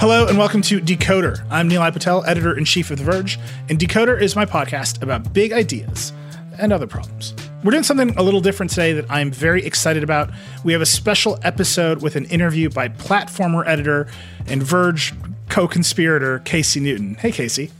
[0.00, 1.44] Hello and welcome to Decoder.
[1.50, 5.34] I'm Nilay Patel, editor in chief of The Verge, and Decoder is my podcast about
[5.34, 6.14] big ideas
[6.58, 7.34] and other problems.
[7.62, 10.30] We're doing something a little different today that I'm very excited about.
[10.64, 14.08] We have a special episode with an interview by platformer editor
[14.46, 15.12] and Verge
[15.50, 17.16] co conspirator Casey Newton.
[17.16, 17.70] Hey, Casey.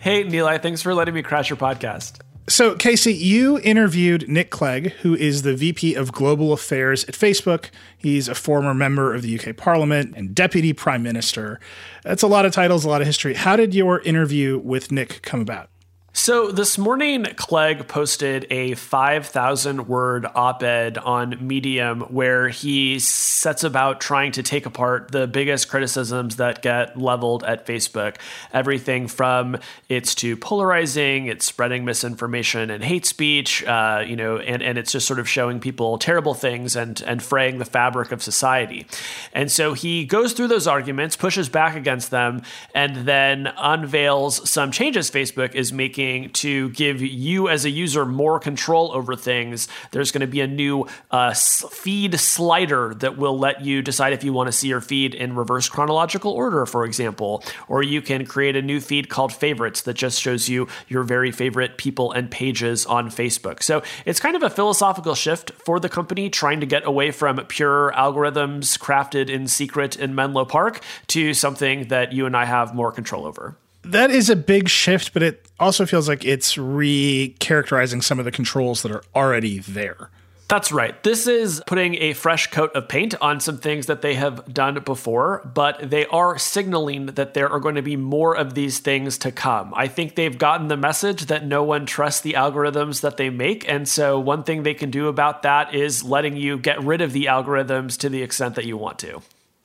[0.00, 0.60] Hey, Nilay.
[0.60, 2.20] Thanks for letting me crash your podcast.
[2.48, 7.70] So, Casey, you interviewed Nick Clegg, who is the VP of Global Affairs at Facebook.
[7.98, 11.58] He's a former member of the UK Parliament and Deputy Prime Minister.
[12.04, 13.34] That's a lot of titles, a lot of history.
[13.34, 15.70] How did your interview with Nick come about?
[16.18, 23.62] So this morning, Clegg posted a 5,000 word op ed on Medium where he sets
[23.64, 28.16] about trying to take apart the biggest criticisms that get leveled at Facebook.
[28.50, 29.58] Everything from
[29.90, 34.92] it's too polarizing, it's spreading misinformation and hate speech, uh, you know, and, and it's
[34.92, 38.86] just sort of showing people terrible things and, and fraying the fabric of society.
[39.34, 42.40] And so he goes through those arguments, pushes back against them,
[42.74, 48.38] and then unveils some changes Facebook is making to give you as a user more
[48.38, 49.68] control over things.
[49.90, 54.24] There's going to be a new uh, feed slider that will let you decide if
[54.24, 58.24] you want to see your feed in reverse chronological order, for example, or you can
[58.26, 62.30] create a new feed called favorites that just shows you your very favorite people and
[62.30, 63.62] pages on Facebook.
[63.62, 67.36] So it's kind of a philosophical shift for the company trying to get away from
[67.46, 72.74] pure algorithms crafted in secret in Menlo Park to something that you and I have
[72.74, 78.02] more control over that is a big shift, but it also feels like it's re-characterizing
[78.02, 80.10] some of the controls that are already there.
[80.48, 81.02] That's right.
[81.02, 84.78] This is putting a fresh coat of paint on some things that they have done
[84.84, 89.18] before, but they are signaling that there are going to be more of these things
[89.18, 89.74] to come.
[89.74, 93.68] I think they've gotten the message that no one trusts the algorithms that they make.
[93.68, 97.12] And so, one thing they can do about that is letting you get rid of
[97.12, 99.22] the algorithms to the extent that you want to.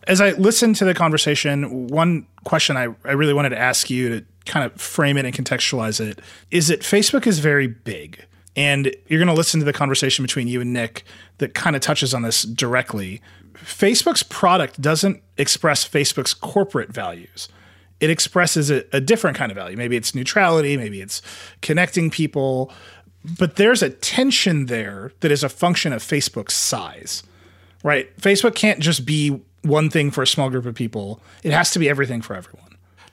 [0.08, 4.10] As I listened to the conversation, one question I, I really wanted to ask you
[4.20, 8.26] to kind of frame it and contextualize it is that Facebook is very big.
[8.56, 11.04] And you're going to listen to the conversation between you and Nick
[11.38, 13.22] that kind of touches on this directly.
[13.56, 17.48] Facebook's product doesn't express Facebook's corporate values.
[18.00, 19.78] It expresses a, a different kind of value.
[19.78, 21.22] Maybe it's neutrality, maybe it's
[21.62, 22.74] connecting people,
[23.38, 27.24] but there's a tension there that is a function of Facebook's size,
[27.84, 28.16] right?
[28.18, 31.22] Facebook can't just be one thing for a small group of people.
[31.44, 32.71] It has to be everything for everyone.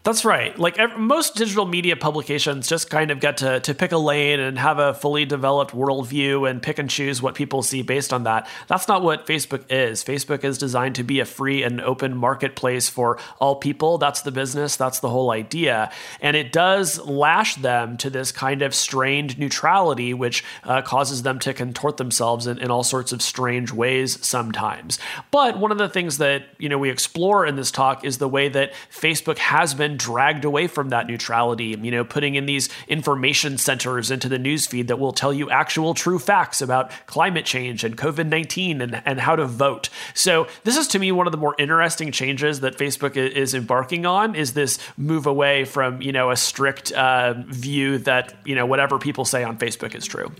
[0.08, 0.58] That's right.
[0.58, 4.58] Like most digital media publications just kind of get to, to pick a lane and
[4.58, 8.48] have a fully developed worldview and pick and choose what people see based on that.
[8.68, 10.02] That's not what Facebook is.
[10.02, 13.98] Facebook is designed to be a free and open marketplace for all people.
[13.98, 15.92] That's the business, that's the whole idea.
[16.22, 21.38] And it does lash them to this kind of strained neutrality, which uh, causes them
[21.40, 24.98] to contort themselves in, in all sorts of strange ways sometimes.
[25.30, 28.26] But one of the things that you know we explore in this talk is the
[28.26, 32.68] way that Facebook has been dragged away from that neutrality, you know, putting in these
[32.86, 37.84] information centers into the newsfeed that will tell you actual true facts about climate change
[37.84, 39.90] and COVID 19 and, and how to vote.
[40.14, 44.06] So, this is to me one of the more interesting changes that Facebook is embarking
[44.06, 48.66] on is this move away from, you know, a strict uh, view that, you know,
[48.66, 50.32] whatever people say on Facebook is true.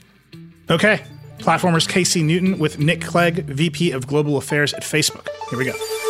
[0.71, 1.03] Okay.
[1.39, 5.29] Platformers Casey Newton with Nick Clegg, VP of Global Affairs at Facebook.
[5.51, 6.08] Here we go.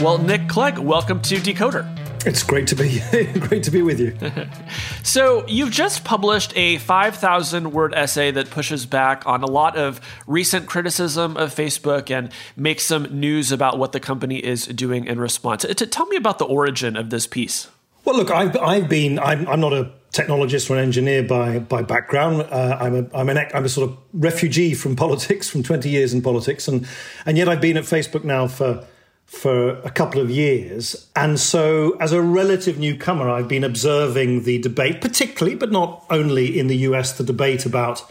[0.00, 1.84] Well, Nick Clegg, welcome to Decoder.
[2.24, 3.00] It's great to be
[3.40, 4.16] great to be with you.
[5.02, 10.00] so, you've just published a 5,000 word essay that pushes back on a lot of
[10.28, 15.18] recent criticism of Facebook and makes some news about what the company is doing in
[15.18, 15.62] response.
[15.62, 17.66] To, tell me about the origin of this piece.
[18.04, 21.82] Well, look, I've, I've been I'm, I'm not a technologist or an engineer by by
[21.82, 22.42] background.
[22.42, 26.14] Uh, I'm a I'm an I'm a sort of refugee from politics, from 20 years
[26.14, 26.86] in politics, and
[27.26, 28.86] and yet I've been at Facebook now for
[29.28, 31.06] for a couple of years.
[31.14, 36.58] And so, as a relative newcomer, I've been observing the debate, particularly, but not only
[36.58, 38.10] in the US, the debate about.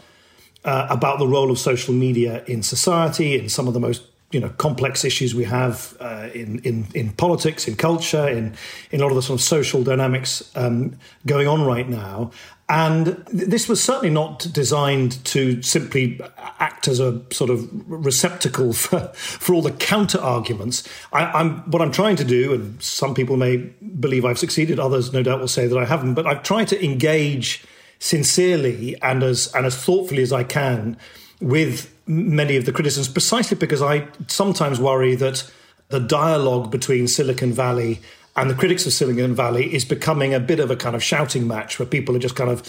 [0.64, 4.40] Uh, about the role of social media in society, in some of the most you
[4.40, 8.54] know complex issues we have uh, in in in politics, in culture, in
[8.90, 12.30] in a lot of the sort of social dynamics um, going on right now,
[12.68, 16.20] and this was certainly not designed to simply
[16.58, 20.86] act as a sort of receptacle for, for all the counter arguments.
[21.12, 25.12] I, am what I'm trying to do, and some people may believe I've succeeded, others
[25.12, 26.14] no doubt will say that I haven't.
[26.14, 27.64] But I've tried to engage
[28.00, 30.96] sincerely and as and as thoughtfully as I can
[31.40, 35.50] with many of the criticisms, precisely because I sometimes worry that
[35.88, 38.00] the dialogue between Silicon Valley
[38.36, 41.46] and the critics of Silicon Valley is becoming a bit of a kind of shouting
[41.46, 42.62] match where people are just kind of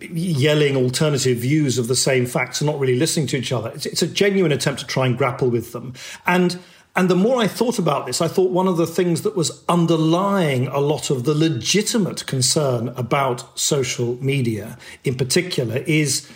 [0.00, 3.70] yelling alternative views of the same facts and not really listening to each other.
[3.74, 5.94] It's, it's, a genuine attempt to try and grapple with them.
[6.26, 6.58] And
[6.94, 9.64] and the more I thought about this, I thought one of the things that was
[9.66, 16.30] underlying a lot of the legitimate concern about social media in particular is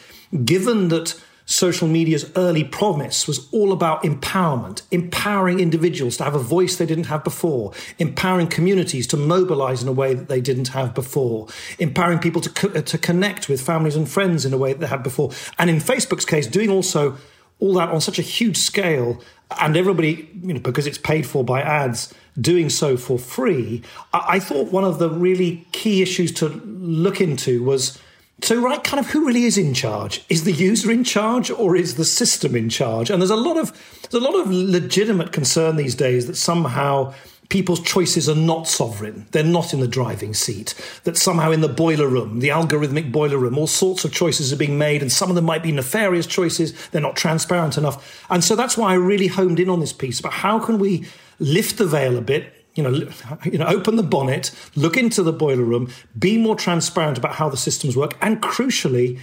[0.46, 6.40] given that social media's early promise was all about empowerment, empowering individuals to have a
[6.40, 10.68] voice they didn't have before, empowering communities to mobilize in a way that they didn't
[10.68, 11.46] have before,
[11.78, 14.86] empowering people to, co- to connect with families and friends in a way that they
[14.88, 15.30] had before.
[15.58, 17.16] And in Facebook's case, doing also
[17.60, 19.22] all that on such a huge scale
[19.60, 23.82] and everybody, you know, because it's paid for by ads, doing so for free.
[24.12, 27.98] I, I thought one of the really key issues to look into was
[28.42, 30.24] so, right, kind of who really is in charge?
[30.28, 33.08] Is the user in charge or is the system in charge?
[33.08, 33.72] And there's a lot of
[34.10, 37.14] there's a lot of legitimate concern these days that somehow
[37.48, 39.26] people's choices are not sovereign.
[39.30, 40.74] They're not in the driving seat.
[41.04, 44.56] That somehow in the boiler room, the algorithmic boiler room, all sorts of choices are
[44.56, 46.88] being made, and some of them might be nefarious choices.
[46.88, 48.24] They're not transparent enough.
[48.28, 51.06] And so that's why I really homed in on this piece about how can we
[51.38, 53.08] lift the veil a bit you know,
[53.44, 57.48] you know, open the bonnet, look into the boiler room, be more transparent about how
[57.48, 59.18] the systems work, and crucially,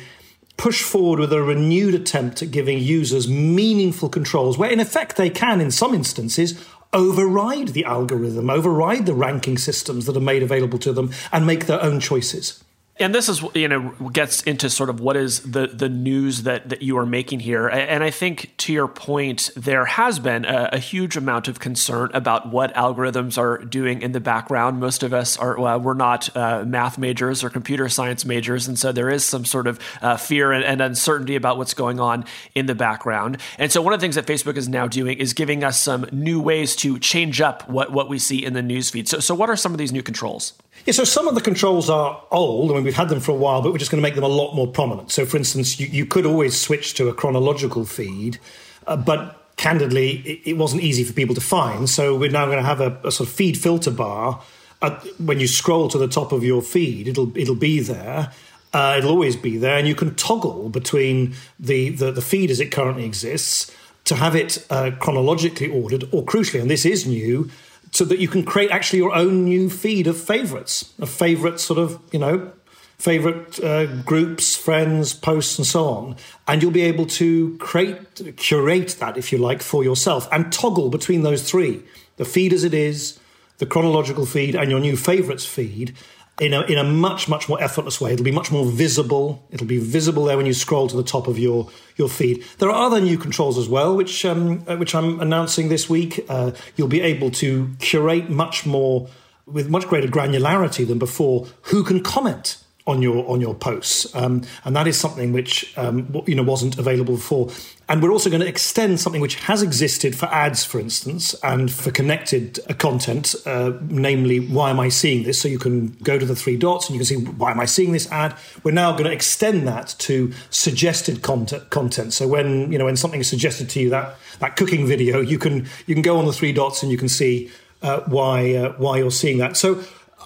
[0.57, 5.29] push forward with a renewed attempt at giving users meaningful controls, where in effect they
[5.29, 10.77] can, in some instances, override the algorithm, override the ranking systems that are made available
[10.79, 12.63] to them, and make their own choices
[12.97, 16.69] and this is you know gets into sort of what is the the news that
[16.69, 17.67] that you are making here.
[17.67, 22.11] And i think to your point there has been a, a huge amount of concern
[22.13, 24.79] about what algorithms are doing in the background.
[24.79, 28.67] Most of us are well, we're not uh, math majors or computer science majors.
[28.67, 31.99] And so there is some sort of uh, fear and, and uncertainty about what's going
[31.99, 33.37] on in the background.
[33.57, 36.05] And so one of the things that facebook is now doing is giving us some
[36.11, 39.07] new ways to change up what what we see in the newsfeed.
[39.07, 40.53] So so what are some of these new controls
[40.85, 42.71] yeah, so some of the controls are old.
[42.71, 44.23] I mean, we've had them for a while, but we're just going to make them
[44.23, 45.11] a lot more prominent.
[45.11, 48.37] So, for instance, you, you could always switch to a chronological feed,
[48.85, 51.89] uh, but candidly, it, it, wasn't easy for people to find.
[51.89, 54.41] So, we're now going to have a, a sort of feed filter bar.
[54.81, 58.31] Uh, when you scroll to the top of your feed, it'll it'll be there.
[58.73, 62.59] Uh, it'll always be there, and you can toggle between the, the, the feed as
[62.59, 63.71] it currently exists
[64.05, 67.49] to have it uh, chronologically ordered, or crucially, and this is new,
[67.93, 71.77] so that you can create actually your own new feed of favorites, of favorite sort
[71.77, 72.51] of, you know,
[72.97, 76.15] favorite uh, groups, friends, posts, and so on.
[76.47, 80.89] And you'll be able to create, curate that, if you like, for yourself and toggle
[80.89, 81.83] between those three
[82.17, 83.19] the feed as it is,
[83.57, 85.95] the chronological feed, and your new favorites feed
[86.39, 88.13] in a, in a much, much more effortless way.
[88.13, 89.45] It'll be much more visible.
[89.51, 92.44] It'll be visible there when you scroll to the top of your, your feed.
[92.57, 96.25] There are other new controls as well, which, um, uh, which I'm announcing this week.
[96.27, 99.07] Uh, you'll be able to curate much more,
[99.45, 104.41] with much greater granularity than before, who can comment on your on your posts, um,
[104.65, 107.50] and that is something which um, you know wasn't available before.
[107.89, 111.69] And we're also going to extend something which has existed for ads, for instance, and
[111.71, 115.41] for connected uh, content, uh, namely, why am I seeing this?
[115.41, 117.65] So you can go to the three dots and you can see why am I
[117.65, 118.35] seeing this ad.
[118.63, 121.69] We're now going to extend that to suggested content.
[121.69, 122.13] Content.
[122.13, 125.38] So when you know when something is suggested to you that that cooking video, you
[125.38, 127.51] can you can go on the three dots and you can see
[127.81, 129.57] uh, why uh, why you're seeing that.
[129.57, 129.83] So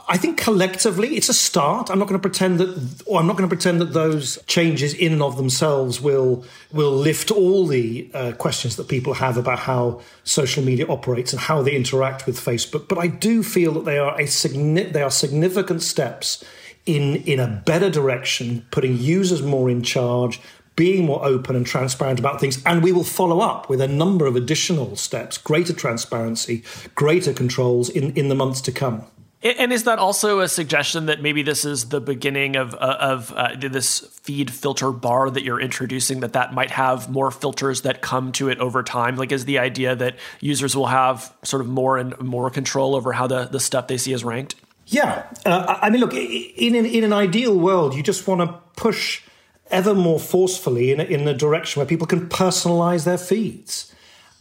[0.10, 1.90] I think collectively it's a start.
[1.90, 4.94] I'm not going to pretend that, or I'm not going to pretend that those changes
[4.94, 9.60] in and of themselves will will lift all the uh, questions that people have about
[9.60, 12.88] how social media operates and how they interact with Facebook.
[12.88, 16.42] But I do feel that they are a signi- they are significant steps
[16.86, 20.40] in in a better direction, putting users more in charge,
[20.78, 22.64] being more open and transparent about things.
[22.66, 26.64] And we will follow up with a number of additional steps, greater transparency,
[26.96, 29.04] greater controls in, in the months to come.
[29.44, 33.32] And is that also a suggestion that maybe this is the beginning of uh, of
[33.34, 36.22] uh, this feed filter bar that you're introducing?
[36.22, 39.16] That that might have more filters that come to it over time.
[39.16, 43.14] Like, is the idea that users will have sort of more and more control over
[43.14, 44.56] how the the stuff they see is ranked?
[44.88, 48.58] Yeah, uh, I mean, look, in an, in an ideal world, you just want to
[48.76, 49.22] push
[49.70, 53.94] ever more forcefully in in a direction where people can personalize their feeds,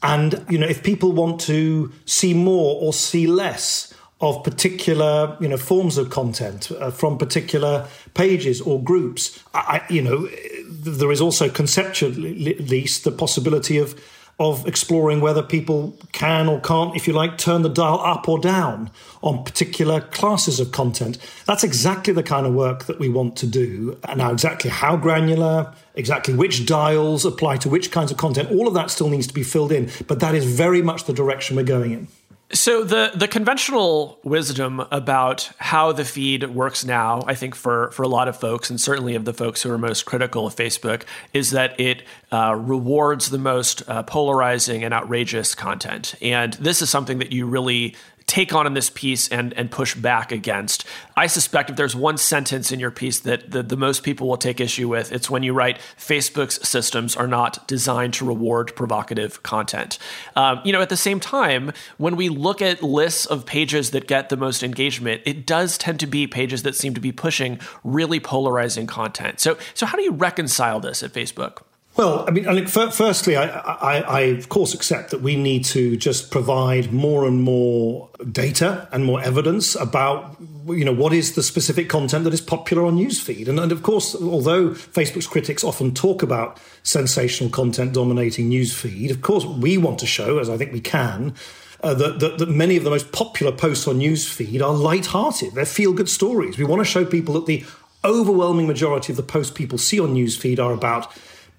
[0.02, 5.48] and you know, if people want to see more or see less of particular you
[5.48, 9.42] know forms of content uh, from particular pages or groups.
[9.54, 10.28] I, you know
[10.68, 14.00] there is also conceptually at least the possibility of
[14.38, 18.38] of exploring whether people can or can't if you like turn the dial up or
[18.38, 18.90] down
[19.22, 21.16] on particular classes of content.
[21.46, 23.98] That's exactly the kind of work that we want to do.
[24.04, 28.68] And now exactly how granular exactly which dials apply to which kinds of content all
[28.68, 29.90] of that still needs to be filled in.
[30.06, 32.08] But that is very much the direction we're going in
[32.52, 38.04] So the the conventional wisdom about how the feed works now, I think for for
[38.04, 41.02] a lot of folks, and certainly of the folks who are most critical of Facebook,
[41.32, 46.14] is that it uh, rewards the most uh, polarizing and outrageous content.
[46.22, 49.94] And this is something that you really take on in this piece and and push
[49.94, 50.84] back against.
[51.16, 54.36] I suspect if there's one sentence in your piece that the, the most people will
[54.36, 59.42] take issue with, it's when you write Facebook's systems are not designed to reward provocative
[59.42, 59.98] content.
[60.34, 64.06] Um, you know, at the same time, when we look at lists of pages that
[64.08, 67.60] get the most engagement, it does tend to be pages that seem to be pushing
[67.84, 69.40] really polarizing content.
[69.40, 71.62] So so how do you reconcile this at Facebook?
[71.96, 76.30] Well, I mean, firstly, I, I, I, of course accept that we need to just
[76.30, 80.36] provide more and more data and more evidence about,
[80.66, 83.48] you know, what is the specific content that is popular on newsfeed.
[83.48, 89.22] And, and of course, although Facebook's critics often talk about sensational content dominating newsfeed, of
[89.22, 91.34] course, we want to show, as I think we can,
[91.82, 95.54] uh, that, that, that, many of the most popular posts on newsfeed are light-hearted.
[95.54, 96.58] They're feel-good stories.
[96.58, 97.64] We want to show people that the
[98.04, 101.10] overwhelming majority of the posts people see on newsfeed are about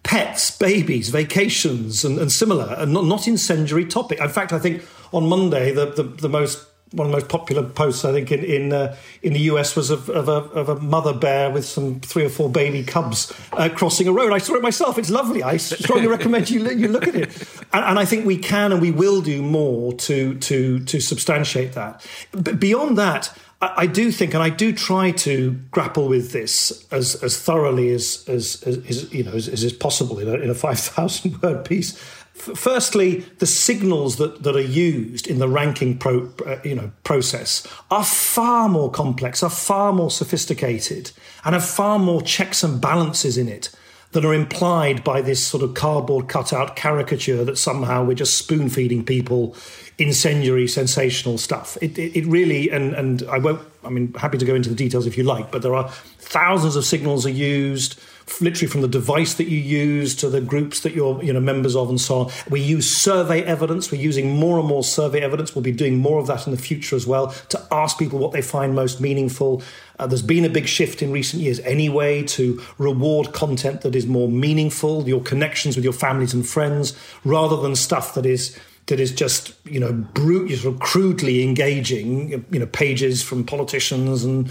[0.08, 4.22] pets, babies, vacations, and, and similar, and not, not incendiary topic.
[4.22, 7.64] In fact, I think on Monday, the, the, the most one of the most popular
[7.64, 10.76] posts I think in in, uh, in the US was of, of, a, of, a,
[10.80, 14.32] mother bear with some three or four baby cubs uh, crossing a road.
[14.32, 14.98] I saw it myself.
[14.98, 15.44] It's lovely.
[15.44, 17.28] I strongly recommend you you look at it.
[17.74, 21.74] And, and, I think we can and we will do more to to to substantiate
[21.74, 22.08] that.
[22.32, 23.38] But beyond that.
[23.60, 28.24] I, do think, and I do try to grapple with this as, as thoroughly as,
[28.28, 31.66] as, as, you know as, as is possible in a, in a five thousand word
[31.66, 31.98] piece.
[32.34, 37.66] Firstly, the signals that, that are used in the ranking pro, uh, you know, process
[37.90, 41.12] are far more complex, are far more sophisticated,
[41.44, 43.72] and have far more checks and balances in it
[44.18, 48.68] than are implied by this sort of cardboard cutout caricature that somehow we're just spoon
[48.68, 49.56] feeding people
[50.00, 51.78] incendiary, sensational stuff.
[51.84, 54.76] It, it, it, really, and, and I won't, I mean, happy to go into the
[54.76, 58.00] details if you like, but there are thousands of signals are used,
[58.42, 61.76] literally from the device that you use to the groups that you're you know members
[61.76, 62.32] of and so on.
[62.50, 63.92] We use survey evidence.
[63.92, 65.56] We're using more and more survey evidence.
[65.56, 68.34] We'll be doing more of that in the future as well to ask people what
[68.34, 69.62] they find most meaningful.
[70.00, 74.06] Uh, there's been a big shift in recent years anyway to reward content that is
[74.06, 79.00] more meaningful, your connections with your families and friends, rather than stuff that is that
[79.00, 84.50] is just you know brute, sort of crudely engaging you know pages from politicians and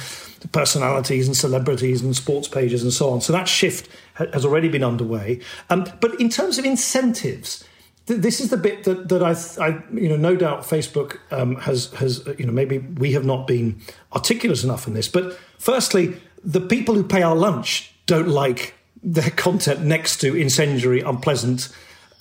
[0.53, 3.21] personalities and celebrities and sports pages and so on.
[3.21, 5.41] So that shift has already been underway.
[5.71, 7.65] Um, but in terms of incentives.
[8.06, 9.32] This is the bit that, that I,
[9.62, 13.46] I, you know, no doubt Facebook um, has, has, you know, maybe we have not
[13.46, 13.80] been
[14.12, 15.08] articulate enough in this.
[15.08, 21.00] But firstly, the people who pay our lunch don't like their content next to incendiary,
[21.00, 21.68] unpleasant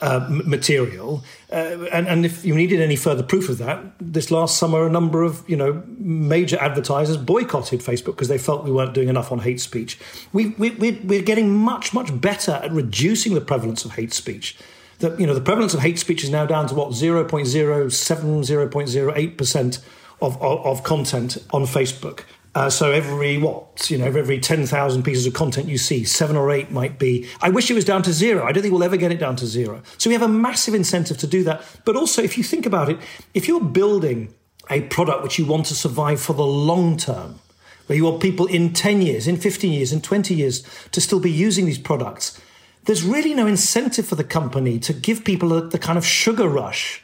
[0.01, 1.23] uh, material.
[1.51, 4.89] Uh, and, and if you needed any further proof of that, this last summer, a
[4.89, 9.31] number of you know major advertisers boycotted Facebook because they felt we weren't doing enough
[9.31, 9.97] on hate speech.
[10.33, 14.57] We, we, we're getting much much better at reducing the prevalence of hate speech.
[14.99, 19.37] That you know the prevalence of hate speech is now down to what 0.07, 0.08
[19.37, 19.79] percent
[20.21, 22.23] of, of, of content on Facebook.
[22.55, 26.37] Uh, so every what you know, every ten thousand pieces of content you see, seven
[26.37, 27.27] or eight might be.
[27.41, 28.45] I wish it was down to zero.
[28.45, 29.83] I don't think we'll ever get it down to zero.
[29.97, 31.63] So we have a massive incentive to do that.
[31.83, 32.97] But also, if you think about it,
[33.33, 34.33] if you're building
[34.69, 37.39] a product which you want to survive for the long term,
[37.87, 41.19] where you want people in ten years, in fifteen years, in twenty years to still
[41.19, 42.39] be using these products,
[42.85, 46.47] there's really no incentive for the company to give people a, the kind of sugar
[46.47, 47.03] rush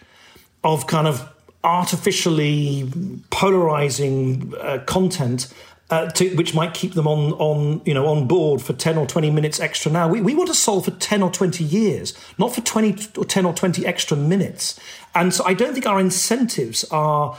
[0.64, 1.28] of kind of
[1.64, 2.92] artificially
[3.30, 5.54] polarizing uh, content
[5.90, 9.06] uh, to, which might keep them on, on, you know, on board for 10 or
[9.06, 10.08] 20 minutes extra now.
[10.08, 13.46] We, we want to solve for 10 or 20 years, not for 20 or 10
[13.46, 14.80] or 20 extra minutes.
[15.14, 17.38] And so I don't think our incentives are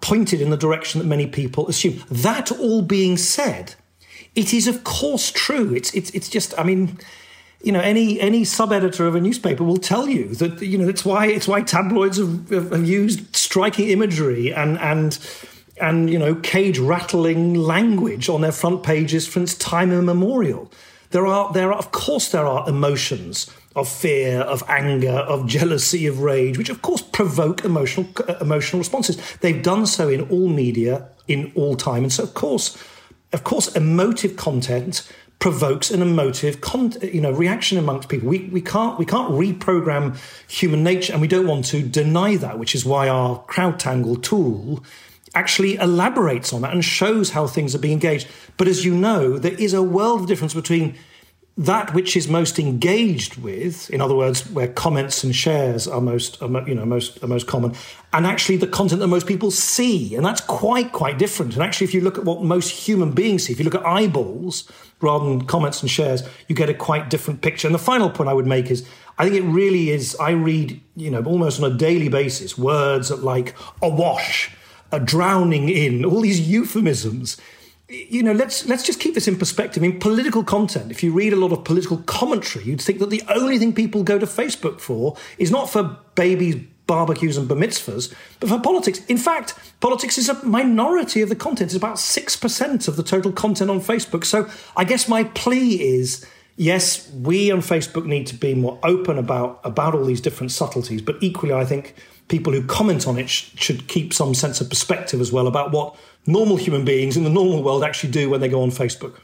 [0.00, 2.02] pointed in the direction that many people assume.
[2.10, 3.74] That all being said,
[4.34, 5.74] it is of course true.
[5.74, 6.98] It's, it's, it's just, I mean,
[7.66, 10.88] you know any any sub editor of a newspaper will tell you that you know
[10.88, 15.18] it's why it's why tabloids have, have used striking imagery and and
[15.80, 20.70] and you know cage rattling language on their front pages since time immemorial.
[21.10, 26.06] There are there are of course there are emotions of fear, of anger, of jealousy,
[26.06, 28.06] of rage, which of course provoke emotional
[28.40, 29.16] emotional responses.
[29.40, 32.78] They've done so in all media in all time, and so of course,
[33.32, 35.02] of course, emotive content
[35.38, 38.28] provokes an emotive con- you know reaction amongst people.
[38.28, 40.16] We, we can't we can't reprogram
[40.48, 44.82] human nature and we don't want to deny that which is why our CrowdTangle tool
[45.34, 48.26] actually elaborates on that and shows how things are being engaged.
[48.56, 50.96] But as you know there is a world of difference between
[51.58, 56.38] that which is most engaged with, in other words, where comments and shares are most,
[56.42, 57.74] you know, most, are most common,
[58.12, 61.54] and actually the content that most people see, and that's quite, quite different.
[61.54, 63.86] And actually, if you look at what most human beings see, if you look at
[63.86, 64.70] eyeballs
[65.00, 67.66] rather than comments and shares, you get a quite different picture.
[67.66, 68.86] And the final point I would make is,
[69.18, 70.14] I think it really is.
[70.16, 74.50] I read, you know, almost on a daily basis, words like awash,
[74.92, 77.38] a drowning in, all these euphemisms
[77.88, 79.82] you know, let's let's just keep this in perspective.
[79.82, 80.90] I mean, political content.
[80.90, 84.02] If you read a lot of political commentary, you'd think that the only thing people
[84.02, 86.56] go to Facebook for is not for babies,
[86.88, 89.04] barbecues, and bar mitzvahs, but for politics.
[89.06, 91.68] In fact, politics is a minority of the content.
[91.68, 94.24] It's about six percent of the total content on Facebook.
[94.24, 96.26] So, I guess my plea is.
[96.58, 101.02] Yes, we on Facebook need to be more open about about all these different subtleties,
[101.02, 101.94] but equally, I think
[102.28, 105.70] people who comment on it sh- should keep some sense of perspective as well about
[105.70, 105.96] what
[106.26, 109.14] normal human beings in the normal world actually do when they go on Facebook.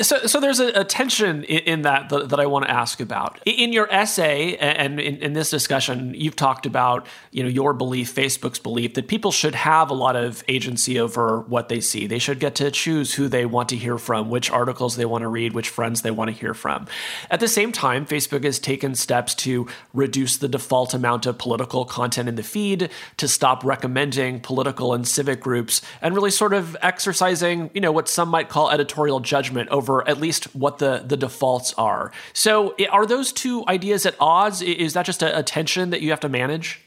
[0.00, 2.98] So, so there's a, a tension in, in that, that, that I want to ask
[2.98, 3.38] about.
[3.44, 8.14] In your essay and in, in, this discussion, you've talked about you know your belief,
[8.14, 12.06] Facebook's belief, that people should have a lot of agency over what they see.
[12.06, 15.22] They should get to choose who they want to hear from, which articles they want
[15.22, 16.86] to read, which friends they want to hear from.
[17.30, 21.84] At the same time, Facebook has taken steps to reduce the default amount of political
[21.84, 26.78] content in the feed, to stop recommending political and civic groups, and really sort of
[26.80, 31.02] exercising you know what some might call editorial judgment over over at least what the,
[31.04, 32.12] the defaults are.
[32.32, 34.62] So, are those two ideas at odds?
[34.62, 36.80] Is that just a, a tension that you have to manage?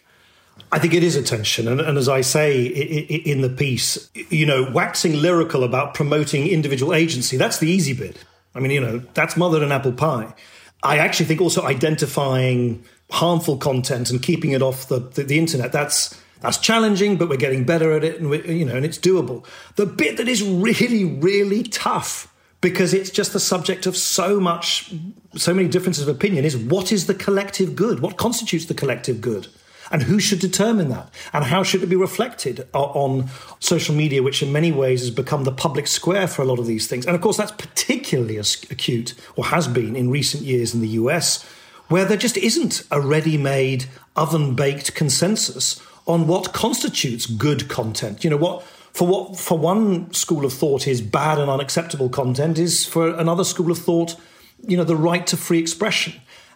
[0.71, 1.67] I think it is a tension.
[1.67, 6.93] And, and as I say in the piece, you know, waxing lyrical about promoting individual
[6.93, 8.23] agency, that's the easy bit.
[8.55, 10.33] I mean, you know, that's mother and apple pie.
[10.81, 15.73] I actually think also identifying harmful content and keeping it off the, the, the internet,
[15.73, 18.99] that's that's challenging, but we're getting better at it, and we, you know, and it's
[18.99, 19.45] doable.
[19.77, 22.31] The bit that is really, really tough
[22.65, 24.91] because it's just the subject of so much,
[25.35, 27.99] so many differences of opinion is what is the collective good?
[27.99, 29.45] What constitutes the collective good?
[29.91, 31.13] And who should determine that?
[31.31, 33.29] And how should it be reflected on
[33.59, 36.65] social media, which in many ways has become the public square for a lot of
[36.65, 37.05] these things?
[37.05, 41.43] And of course, that's particularly acute, or has been in recent years in the US,
[41.89, 43.85] where there just isn't a ready made,
[44.15, 48.23] oven baked consensus on what constitutes good content.
[48.23, 52.57] You know, what for what for one school of thought is bad and unacceptable content
[52.57, 54.15] is for another school of thought,
[54.65, 56.13] you know, the right to free expression.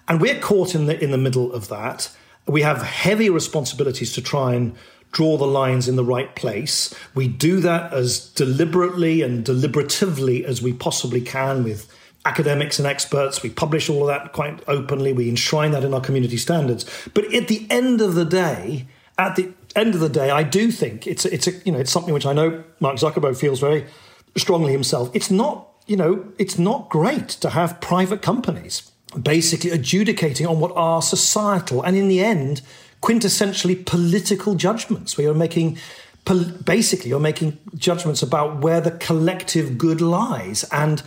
[0.08, 2.10] And we're caught in the in the middle of that.
[2.48, 4.74] We have heavy responsibilities to try and
[5.12, 6.96] draw the lines in the right place.
[7.14, 13.44] We do that as deliberately and deliberatively as we possibly can with academics and experts.
[13.44, 15.12] We publish all of that quite openly.
[15.12, 16.86] We enshrine that in our community standards.
[17.14, 20.72] But at the end of the day, at the end of the day, I do
[20.72, 23.86] think it's it's a, you know it's something which I know Mark Zuckerberg feels very
[24.38, 25.10] strongly himself.
[25.14, 30.72] It's not you know it's not great to have private companies basically adjudicating on what
[30.76, 32.62] are societal and in the end
[33.02, 35.78] quintessentially political judgments where you're making
[36.64, 41.02] basically you're making judgments about where the collective good lies and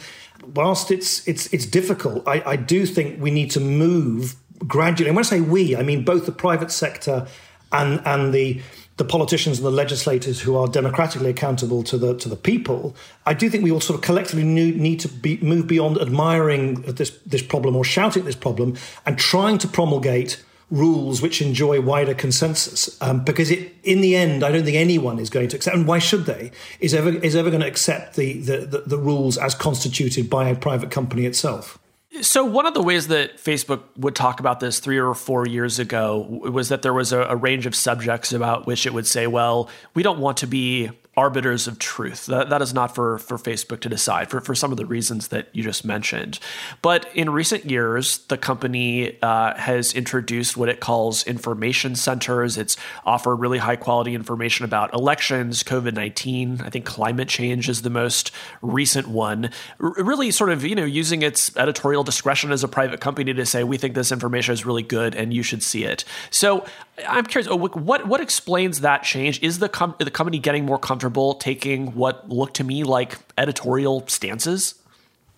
[0.54, 4.34] whilst it's it's it's difficult I, I do think we need to move
[4.66, 7.28] gradually and when i say we i mean both the private sector
[7.72, 8.60] and and the
[8.98, 12.94] the politicians and the legislators who are democratically accountable to the to the people,
[13.26, 17.10] I do think we all sort of collectively need to be, move beyond admiring this
[17.26, 22.96] this problem or shouting this problem and trying to promulgate rules which enjoy wider consensus.
[23.02, 25.86] Um, because it, in the end, I don't think anyone is going to accept, and
[25.86, 26.50] why should they?
[26.80, 30.48] Is ever is ever going to accept the the, the, the rules as constituted by
[30.48, 31.78] a private company itself?
[32.20, 35.78] So, one of the ways that Facebook would talk about this three or four years
[35.78, 39.26] ago was that there was a, a range of subjects about which it would say,
[39.26, 42.26] well, we don't want to be arbiters of truth.
[42.26, 45.28] That, that is not for, for Facebook to decide for, for some of the reasons
[45.28, 46.38] that you just mentioned.
[46.80, 52.56] But in recent years, the company uh, has introduced what it calls information centers.
[52.56, 56.62] It's offered really high quality information about elections, COVID 19.
[56.62, 58.30] I think climate change is the most
[58.62, 59.50] recent one.
[59.80, 63.44] R- really, sort of, you know, using its editorial discretion as a private company to
[63.44, 66.06] say, we think this information is really good and you should see it.
[66.30, 66.64] So
[67.06, 69.42] I'm curious, oh, what, what explains that change?
[69.42, 71.01] Is the, com- the company getting more comfortable?
[71.02, 74.76] Comfortable taking what looked to me like editorial stances?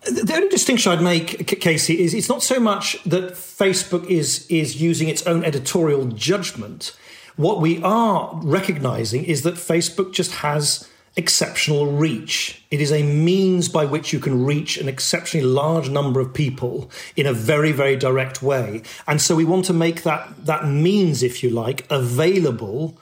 [0.03, 4.79] The only distinction I'd make, Casey, is it's not so much that Facebook is is
[4.79, 6.95] using its own editorial judgment.
[7.37, 12.61] What we are recognizing is that Facebook just has exceptional reach.
[12.69, 16.91] It is a means by which you can reach an exceptionally large number of people
[17.15, 18.83] in a very, very direct way.
[19.07, 22.95] And so we want to make that that means, if you like, available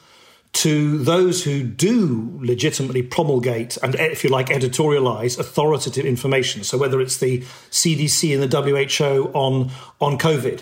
[0.53, 6.63] to those who do legitimately promulgate and, if you like, editorialize authoritative information.
[6.63, 7.39] So whether it's the
[7.71, 10.61] CDC and the WHO on on COVID,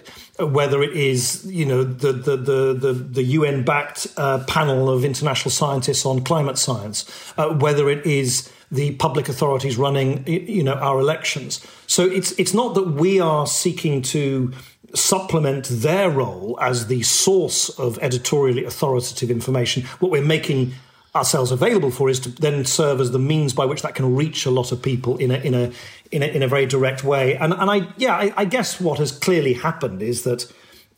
[0.51, 5.03] whether it is you know the the the the, the UN backed uh, panel of
[5.03, 7.05] international scientists on climate science,
[7.37, 11.65] uh, whether it is the public authorities running you know our elections.
[11.87, 14.53] So it's it's not that we are seeking to
[14.93, 19.83] supplement their role as the source of editorially authoritative information.
[19.99, 20.73] What we're making
[21.15, 24.45] ourselves available for is to then serve as the means by which that can reach
[24.45, 25.71] a lot of people in a in a
[26.11, 27.35] in a, in a very direct way.
[27.35, 30.51] And and I yeah I, I guess what has clearly happened is that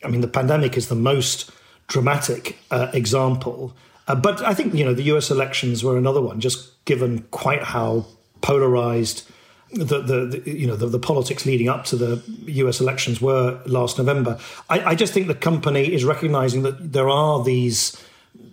[0.04, 1.50] I mean the pandemic is the most
[1.88, 3.74] dramatic uh, example.
[4.06, 5.30] Uh, but I think you know the U.S.
[5.30, 8.06] elections were another one, just given quite how
[8.40, 9.28] polarized
[9.74, 12.80] the, the, the, you know the, the, politics leading up to the U.S.
[12.80, 14.38] elections were last November.
[14.70, 18.00] I, I just think the company is recognizing that there are these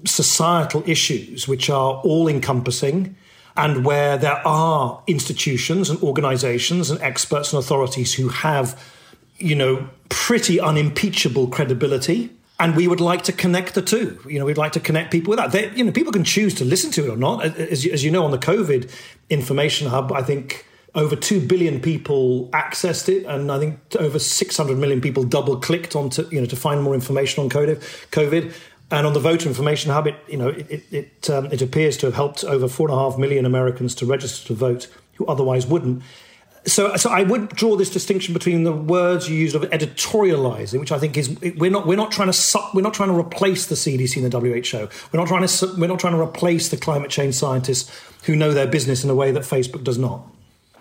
[0.05, 3.15] societal issues which are all encompassing
[3.55, 8.81] and where there are institutions and organizations and experts and authorities who have
[9.37, 12.29] you know pretty unimpeachable credibility
[12.59, 14.19] and we would like to connect the two.
[14.29, 15.51] You know, we'd like to connect people with that.
[15.51, 17.43] They, you know, people can choose to listen to it or not.
[17.43, 18.87] As, as you know, on the COVID
[19.31, 24.77] information hub, I think over 2 billion people accessed it and i think over 600
[24.77, 28.53] million people double clicked onto you know to find more information on covid
[28.91, 32.05] and on the voter information hub it you know it it, um, it appears to
[32.05, 36.03] have helped over 4.5 million americans to register to vote who otherwise wouldn't
[36.65, 40.91] so, so I would draw this distinction between the words you used of editorializing, which
[40.91, 43.73] I think is we're not we're not trying to we're not trying to replace the
[43.73, 44.87] CDC and the WHO.
[45.11, 47.91] We're not trying to we're not trying to replace the climate change scientists
[48.25, 50.21] who know their business in a way that Facebook does not.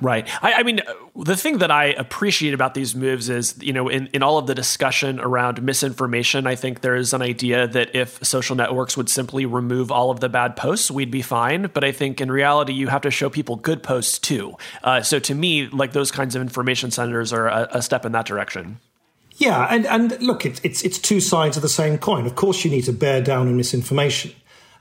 [0.01, 0.27] Right.
[0.43, 0.81] I, I, mean,
[1.15, 4.47] the thing that I appreciate about these moves is, you know, in, in all of
[4.47, 9.11] the discussion around misinformation, I think there is an idea that if social networks would
[9.11, 11.71] simply remove all of the bad posts, we'd be fine.
[11.73, 14.57] But I think in reality, you have to show people good posts too.
[14.83, 18.13] Uh, so to me, like those kinds of information centers are a, a step in
[18.13, 18.79] that direction.
[19.37, 22.27] Yeah, and, and look, it's, it's it's two sides of the same coin.
[22.27, 24.33] Of course, you need to bear down on misinformation,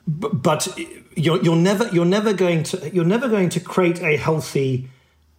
[0.06, 0.68] but, but
[1.16, 4.90] you're, you're never you're never going to you're never going to create a healthy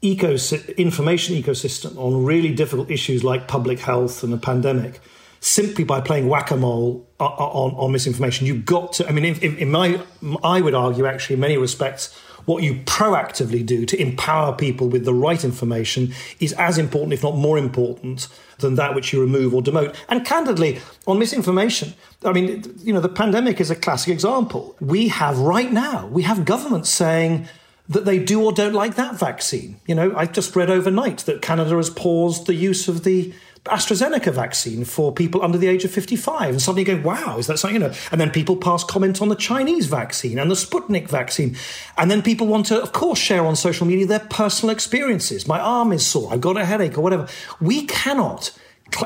[0.02, 5.00] ecosystem, information ecosystem on really difficult issues like public health and the pandemic
[5.40, 8.46] simply by playing whack-a-mole uh, uh, on, on, misinformation.
[8.46, 10.00] You've got to, I mean, in, in my,
[10.44, 15.04] I would argue actually in many respects, what you proactively do to empower people with
[15.04, 19.54] the right information is as important, if not more important, than that which you remove
[19.54, 19.94] or demote.
[20.08, 24.76] And candidly, on misinformation, I mean, you know, the pandemic is a classic example.
[24.80, 27.48] We have right now, we have governments saying,
[27.90, 29.80] that they do or don't like that vaccine.
[29.84, 34.32] You know, I just read overnight that Canada has paused the use of the AstraZeneca
[34.32, 36.50] vaccine for people under the age of 55.
[36.50, 37.94] And suddenly you go, wow, is that something, you know?
[38.12, 41.56] And then people pass comment on the Chinese vaccine and the Sputnik vaccine.
[41.98, 45.48] And then people want to, of course, share on social media their personal experiences.
[45.48, 47.26] My arm is sore, I've got a headache, or whatever.
[47.60, 48.56] We cannot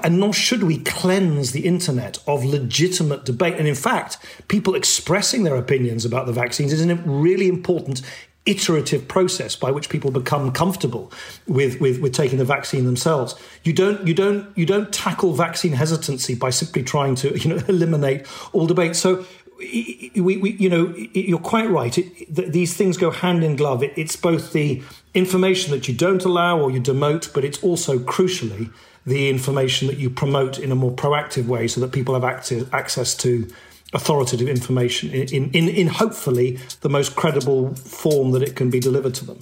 [0.03, 3.57] and nor should we cleanse the internet of legitimate debate.
[3.59, 4.17] And in fact,
[4.49, 8.01] people expressing their opinions about the vaccines is a really important
[8.47, 11.11] iterative process by which people become comfortable
[11.47, 13.35] with, with, with taking the vaccine themselves.
[13.63, 17.63] You don't you don't you don't tackle vaccine hesitancy by simply trying to you know
[17.69, 18.97] eliminate all debate.
[18.97, 19.25] So
[19.59, 21.97] we, we you know you're quite right.
[21.97, 23.83] It, these things go hand in glove.
[23.83, 24.83] It, it's both the
[25.15, 28.73] information that you don't allow or you demote, but it's also crucially
[29.07, 32.73] the information that you promote in a more proactive way, so that people have active,
[32.73, 33.51] access to
[33.95, 39.15] authoritative information in, in, in hopefully the most credible form that it can be delivered
[39.15, 39.39] to them.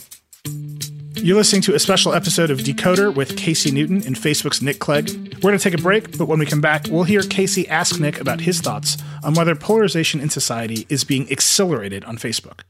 [1.15, 5.09] You're listening to a special episode of Decoder with Casey Newton and Facebook's Nick Clegg.
[5.37, 8.01] We're going to take a break, but when we come back, we'll hear Casey ask
[8.01, 12.63] Nick about his thoughts on whether polarization in society is being accelerated on Facebook.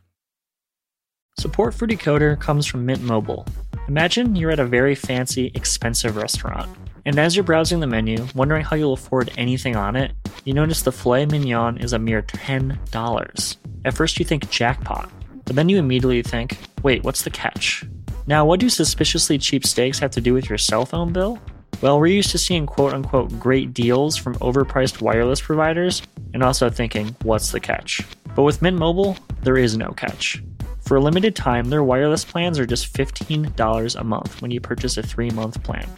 [1.38, 3.46] Support for Decoder comes from Mint Mobile.
[3.88, 6.68] Imagine you're at a very fancy, expensive restaurant.
[7.04, 10.12] And as you're browsing the menu, wondering how you'll afford anything on it,
[10.44, 13.56] you notice the filet mignon is a mere $10.
[13.84, 15.10] At first, you think jackpot,
[15.44, 17.84] but then you immediately think, wait, what's the catch?
[18.26, 21.40] Now, what do suspiciously cheap steaks have to do with your cell phone bill?
[21.80, 26.70] Well, we're used to seeing quote unquote great deals from overpriced wireless providers and also
[26.70, 28.06] thinking, what's the catch?
[28.36, 30.40] But with Mint Mobile, there is no catch.
[30.82, 34.96] For a limited time, their wireless plans are just $15 a month when you purchase
[34.96, 35.88] a three month plan.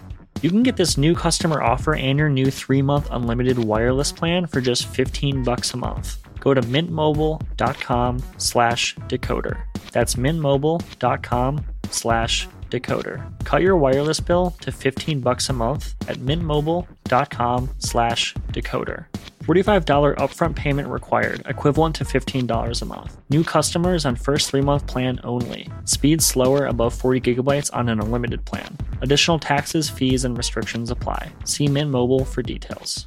[0.44, 4.60] You can get this new customer offer and your new 3-month unlimited wireless plan for
[4.60, 6.18] just 15 bucks a month.
[6.38, 9.62] Go to mintmobile.com slash decoder.
[9.92, 13.22] That's mintmobile.com slash decoder.
[13.44, 19.06] Cut your wireless bill to 15 bucks a month at mintmobile.com slash decoder.
[19.44, 23.20] $45 upfront payment required, equivalent to $15 a month.
[23.28, 25.68] New customers on first three month plan only.
[25.84, 28.76] Speed slower above 40 gigabytes on an unlimited plan.
[29.02, 31.30] Additional taxes, fees, and restrictions apply.
[31.44, 33.06] See Mint Mobile for details.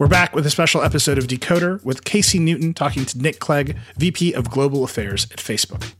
[0.00, 3.76] We're back with a special episode of Decoder with Casey Newton talking to Nick Clegg,
[3.98, 5.92] VP of Global Affairs at Facebook.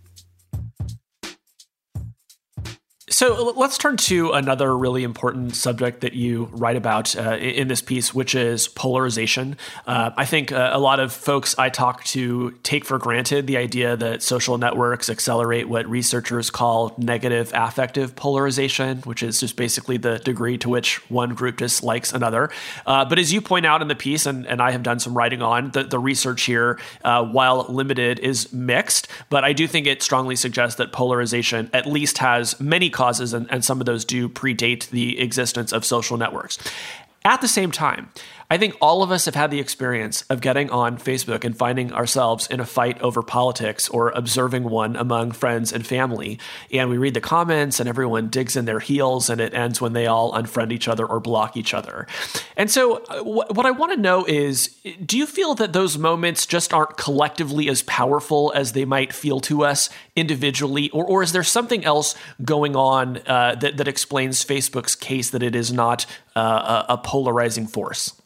[3.13, 7.83] So let's turn to another really important subject that you write about uh, in this
[7.83, 9.57] piece, which is polarization.
[9.85, 13.57] Uh, I think uh, a lot of folks I talk to take for granted the
[13.57, 19.97] idea that social networks accelerate what researchers call negative affective polarization, which is just basically
[19.97, 22.49] the degree to which one group dislikes another.
[22.87, 25.17] Uh, but as you point out in the piece, and, and I have done some
[25.17, 29.09] writing on, the, the research here, uh, while limited, is mixed.
[29.31, 33.51] But I do think it strongly suggests that polarization at least has many causes, and,
[33.51, 36.59] and some of those do predate the existence of social networks.
[37.25, 38.11] At the same time,
[38.53, 41.93] I think all of us have had the experience of getting on Facebook and finding
[41.93, 46.41] ourselves in a fight over politics or observing one among friends and family.
[46.73, 49.93] And we read the comments and everyone digs in their heels and it ends when
[49.93, 52.09] they all unfriend each other or block each other.
[52.57, 56.45] And so, uh, what I want to know is do you feel that those moments
[56.45, 60.91] just aren't collectively as powerful as they might feel to us individually?
[60.91, 65.45] Or, or is there something else going on uh, that, that explains Facebook's case that
[65.45, 68.20] it is not uh, a, a polarizing force?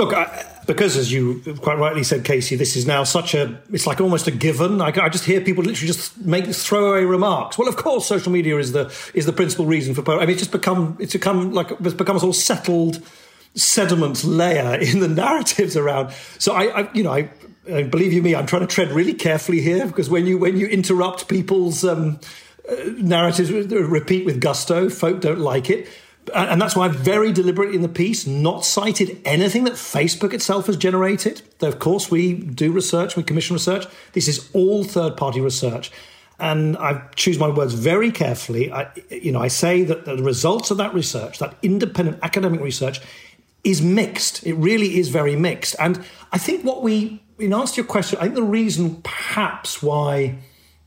[0.00, 3.86] Look, I, because as you quite rightly said, Casey, this is now such a, it's
[3.86, 4.80] like almost a given.
[4.80, 7.58] I, I, just hear people literally just make throwaway remarks.
[7.58, 10.10] Well, of course, social media is the is the principal reason for.
[10.10, 13.06] I mean, it's just become it's become like it's become a sort of settled
[13.54, 16.14] sediment layer in the narratives around.
[16.38, 19.60] So I, I you know, I, believe you me, I'm trying to tread really carefully
[19.60, 22.20] here because when you when you interrupt people's um,
[22.66, 25.90] uh, narratives, repeat with gusto, folk don't like it
[26.34, 30.66] and that's why I've very deliberately in the piece not cited anything that Facebook itself
[30.66, 31.42] has generated.
[31.58, 33.86] Though, of course, we do research, we commission research.
[34.12, 35.90] This is all third party research.
[36.38, 38.72] And I choose my words very carefully.
[38.72, 43.00] I, you know, I say that the results of that research, that independent academic research,
[43.62, 44.46] is mixed.
[44.46, 45.76] It really is very mixed.
[45.78, 49.82] And I think what we, in answer to your question, I think the reason perhaps
[49.82, 50.38] why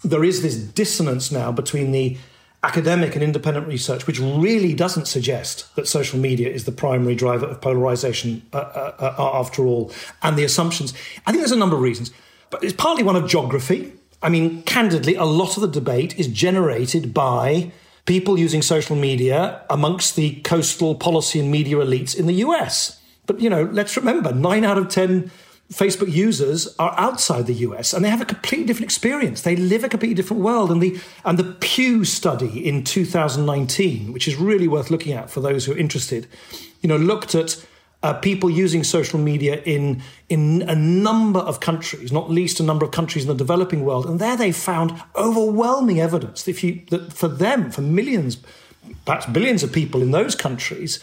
[0.04, 2.18] there is this dissonance now between the
[2.64, 7.46] academic and independent research, which really doesn't suggest that social media is the primary driver
[7.46, 10.94] of polarization uh, uh, uh, after all, and the assumptions.
[11.28, 12.12] I think there's a number of reasons,
[12.50, 13.92] but it's partly one of geography.
[14.22, 17.72] I mean, candidly, a lot of the debate is generated by
[18.06, 23.02] people using social media amongst the coastal policy and media elites in the US.
[23.26, 25.32] But, you know, let's remember nine out of 10
[25.74, 29.42] Facebook users are outside the US and they have a completely different experience.
[29.42, 30.72] They live a completely different world.
[30.72, 35.42] And the and the Pew study in 2019, which is really worth looking at for
[35.42, 36.28] those who are interested,
[36.82, 37.66] you know, looked at
[38.04, 42.86] uh, people using social media in in a number of countries, not least a number
[42.86, 46.82] of countries in the developing world, and there they found overwhelming evidence that if you
[46.90, 48.38] that for them, for millions,
[49.06, 51.00] perhaps billions of people in those countries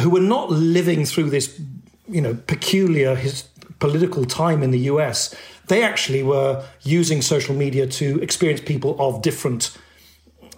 [0.00, 1.60] who were not living through this,
[2.08, 3.44] you know, peculiar his,
[3.82, 5.34] political time in the US,
[5.66, 9.76] they actually were using social media to experience people of different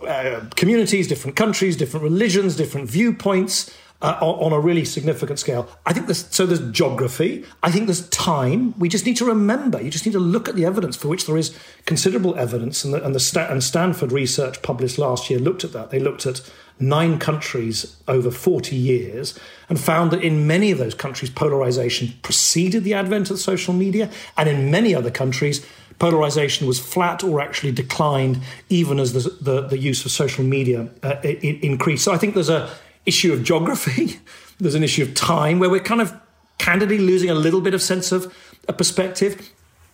[0.07, 3.75] uh, communities, different countries, different religions, different viewpoints.
[4.03, 5.67] Uh, on a really significant scale.
[5.87, 6.45] I think there's, so.
[6.45, 7.43] There's geography.
[7.63, 8.75] I think there's time.
[8.79, 9.81] We just need to remember.
[9.81, 11.57] You just need to look at the evidence for which there is
[11.87, 15.89] considerable evidence, and the, and, the and Stanford research published last year looked at that.
[15.89, 16.43] They looked at
[16.79, 22.85] nine countries over 40 years and found that in many of those countries, polarization preceded
[22.85, 25.65] the advent of social media, and in many other countries,
[25.99, 30.89] polarization was flat or actually declined, even as the, the, the use of social media
[31.03, 32.05] uh, increased.
[32.05, 32.71] So I think there's a
[33.07, 34.21] issue of geography,
[34.59, 36.15] there's an issue of time where we're kind of
[36.59, 38.35] candidly losing a little bit of sense of
[38.69, 39.53] a perspective.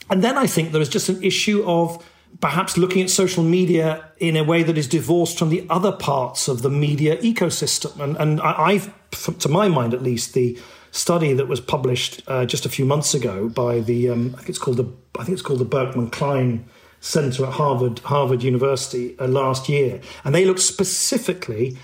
[0.08, 2.04] And then I think there is just an issue of
[2.40, 6.48] perhaps looking at social media in a way that is divorced from the other parts
[6.48, 7.98] of the media ecosystem.
[8.00, 8.92] And, and I've,
[9.38, 10.58] to my mind at least, the
[10.92, 14.48] study that was published uh, just a few months ago by the um, I think
[14.50, 16.64] it's called the I think it's called the Berkman Klein
[17.00, 21.76] Center at Harvard Harvard University uh, last year, and they looked specifically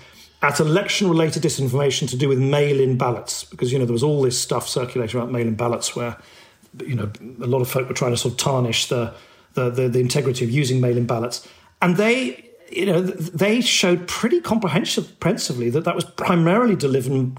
[0.43, 4.39] at election-related disinformation to do with mail-in ballots because you know there was all this
[4.39, 6.17] stuff circulating about mail-in ballots where
[6.85, 7.09] you know
[7.41, 9.13] a lot of folk were trying to sort of tarnish the
[9.57, 11.47] the, the, the integrity of using mail-in ballots,
[11.81, 17.33] and they you know, they showed pretty comprehensively that that was primarily driven,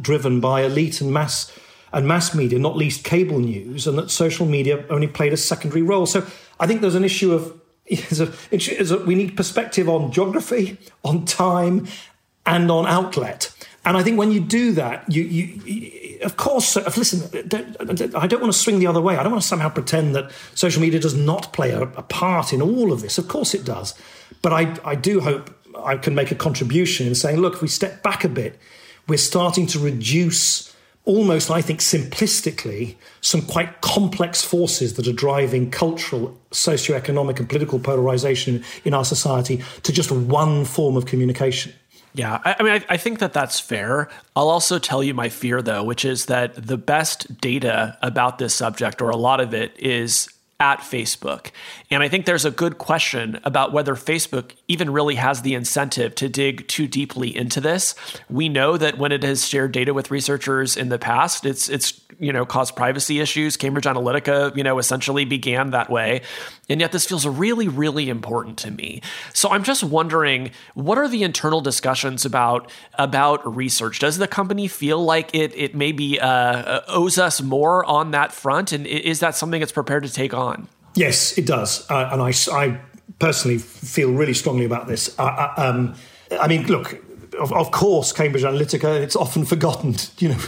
[0.00, 1.52] driven by elite and mass
[1.92, 5.82] and mass media, not least cable news, and that social media only played a secondary
[5.82, 6.06] role.
[6.06, 6.24] So
[6.60, 11.88] I think there's an issue of a, a, we need perspective on geography, on time,
[12.46, 13.52] and on outlet.
[13.84, 17.30] And I think when you do that, you, you of course, listen,
[18.14, 19.16] I don't want to swing the other way.
[19.16, 22.60] I don't want to somehow pretend that social media does not play a, part in
[22.60, 23.18] all of this.
[23.18, 23.94] Of course it does.
[24.42, 25.50] But I, I do hope
[25.84, 28.58] I can make a contribution in saying, look, if we step back a bit,
[29.08, 35.70] we're starting to reduce almost, I think, simplistically, some quite complex forces that are driving
[35.70, 41.72] cultural, socioeconomic, and political polarization in our society to just one form of communication.
[42.12, 44.08] Yeah, I, I mean, I, I, think that that's fair.
[44.34, 48.52] I'll also tell you my fear, though, which is that the best data about this
[48.54, 51.50] subject, or a lot of it, is at Facebook.
[51.92, 56.14] And I think there's a good question about whether Facebook even really has the incentive
[56.16, 57.96] to dig too deeply into this.
[58.28, 62.00] We know that when it has shared data with researchers in the past, it's it's
[62.20, 63.56] you know caused privacy issues.
[63.56, 66.22] Cambridge Analytica, you know, essentially began that way.
[66.68, 69.02] And yet this feels really really important to me.
[69.34, 73.98] So I'm just wondering what are the internal discussions about about research?
[73.98, 78.70] Does the company feel like it it maybe uh, owes us more on that front
[78.70, 80.68] and is that something it's prepared to take on?
[80.94, 82.80] Yes, it does, uh, and I, I,
[83.18, 85.16] personally feel really strongly about this.
[85.18, 85.94] Uh, uh, um,
[86.40, 87.04] I mean, look,
[87.38, 90.38] of, of, course, Cambridge Analytica, it's often forgotten, you know,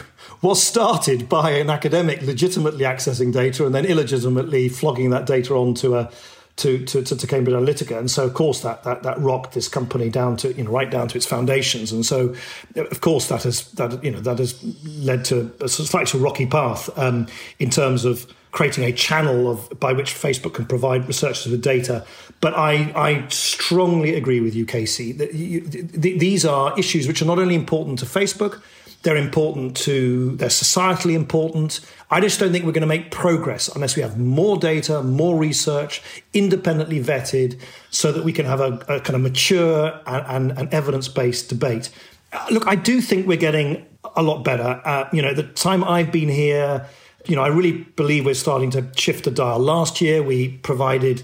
[0.41, 5.97] was started by an academic legitimately accessing data and then illegitimately flogging that data onto
[5.97, 6.11] a
[6.57, 7.99] to, to, to, Cambridge Analytica.
[7.99, 10.91] And so, of course, that, that, that rocked this company down to, you know, right
[10.91, 11.93] down to its foundations.
[11.93, 12.35] And so,
[12.77, 16.91] of course, that has, that, you know, that has led to a slightly rocky path
[16.99, 17.27] um,
[17.59, 22.05] in terms of creating a channel of by which Facebook can provide researchers with data.
[22.41, 27.23] But I, I strongly agree with you, Casey, that you, th- these are issues which
[27.23, 28.63] are not only important to Facebook,
[29.03, 31.81] they're important to, they're societally important.
[32.11, 35.37] I just don't think we're going to make progress unless we have more data, more
[35.37, 37.61] research, independently vetted,
[37.91, 41.49] so that we can have a, a kind of mature and, and, and evidence based
[41.49, 41.91] debate.
[42.51, 43.85] Look, I do think we're getting
[44.17, 44.81] a lot better.
[44.85, 46.87] Uh, you know, the time I've been here,
[47.27, 49.59] you know, I really believe we're starting to shift the dial.
[49.59, 51.23] Last year, we provided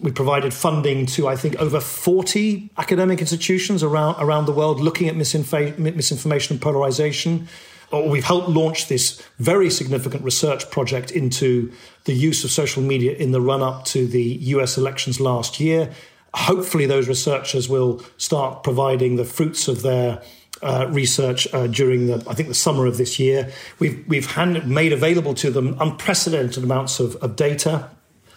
[0.00, 5.08] we provided funding to I think over 40 academic institutions around around the world looking
[5.08, 7.48] at misinf- misinformation and polarization.
[7.90, 11.72] Or we've helped launch this very significant research project into
[12.04, 15.90] the use of social media in the run up to the US elections last year.
[16.34, 20.22] Hopefully, those researchers will start providing the fruits of their
[20.62, 23.50] uh, research uh, during the I think the summer of this year.
[23.78, 27.90] We've we've hand, made available to them unprecedented amounts of, of data.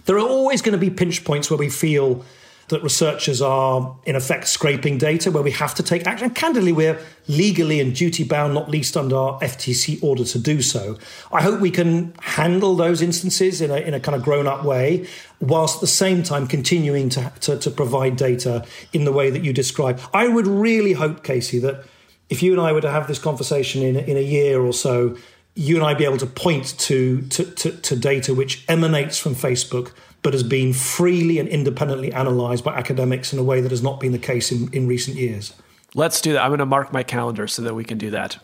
[0.06, 2.26] There are always going to be pinch points where we feel
[2.72, 6.28] that researchers are in effect scraping data where we have to take action.
[6.28, 10.62] And candidly, we're legally and duty bound, not least under our FTC order to do
[10.62, 10.98] so.
[11.32, 14.64] I hope we can handle those instances in a, in a kind of grown up
[14.64, 15.06] way,
[15.42, 19.44] whilst at the same time continuing to, to, to provide data in the way that
[19.44, 20.00] you describe.
[20.14, 21.84] I would really hope, Casey, that
[22.30, 25.18] if you and I were to have this conversation in, in a year or so,
[25.56, 29.36] you and I be able to point to, to, to, to data which emanates from
[29.36, 33.82] Facebook but has been freely and independently analysed by academics in a way that has
[33.82, 35.54] not been the case in, in recent years.
[35.94, 36.44] Let's do that.
[36.44, 38.38] I'm going to mark my calendar so that we can do that.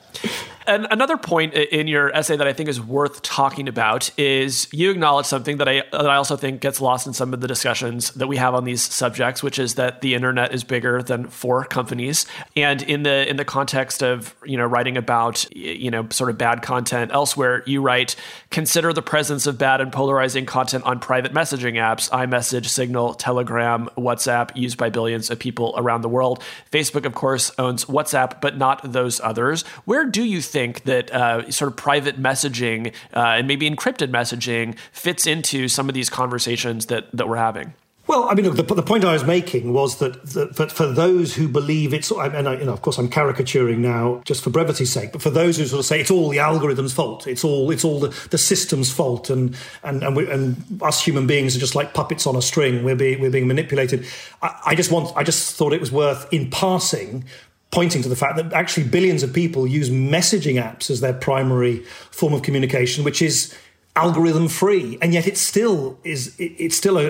[0.68, 4.92] And another point in your essay that I think is worth talking about is you
[4.92, 8.12] acknowledge something that I that I also think gets lost in some of the discussions
[8.12, 11.64] that we have on these subjects, which is that the internet is bigger than four
[11.64, 12.26] companies.
[12.58, 16.38] And in the in the context of you know writing about you know sort of
[16.38, 18.18] bad content elsewhere, you write
[18.52, 23.90] consider the presence of bad and polarizing content on private messaging apps, iMessage, Signal, Telegram,
[23.98, 26.44] WhatsApp, used by billions of people around the world.
[26.74, 29.62] Facebook, of course, owns WhatsApp, but not those others.
[29.86, 34.10] Where do you think think that uh, sort of private messaging uh, and maybe encrypted
[34.10, 37.74] messaging fits into some of these conversations that that we're having.
[38.08, 40.24] Well, I mean, look, the, the, point I was making was that,
[40.56, 44.22] that, for those who believe it's, and I, you know, of course, I'm caricaturing now
[44.24, 46.94] just for brevity's sake, but for those who sort of say it's all the algorithm's
[46.94, 51.04] fault, it's all it's all the, the system's fault, and and and, we, and us
[51.04, 52.86] human beings are just like puppets on a string.
[52.86, 54.06] We're being we're being manipulated.
[54.42, 57.26] I, I just want, I just thought it was worth in passing
[57.72, 61.84] pointing to the fact that actually billions of people use messaging apps as their primary
[62.12, 63.54] form of communication, which is
[63.96, 67.08] algorithm free, and yet it still is it's still a,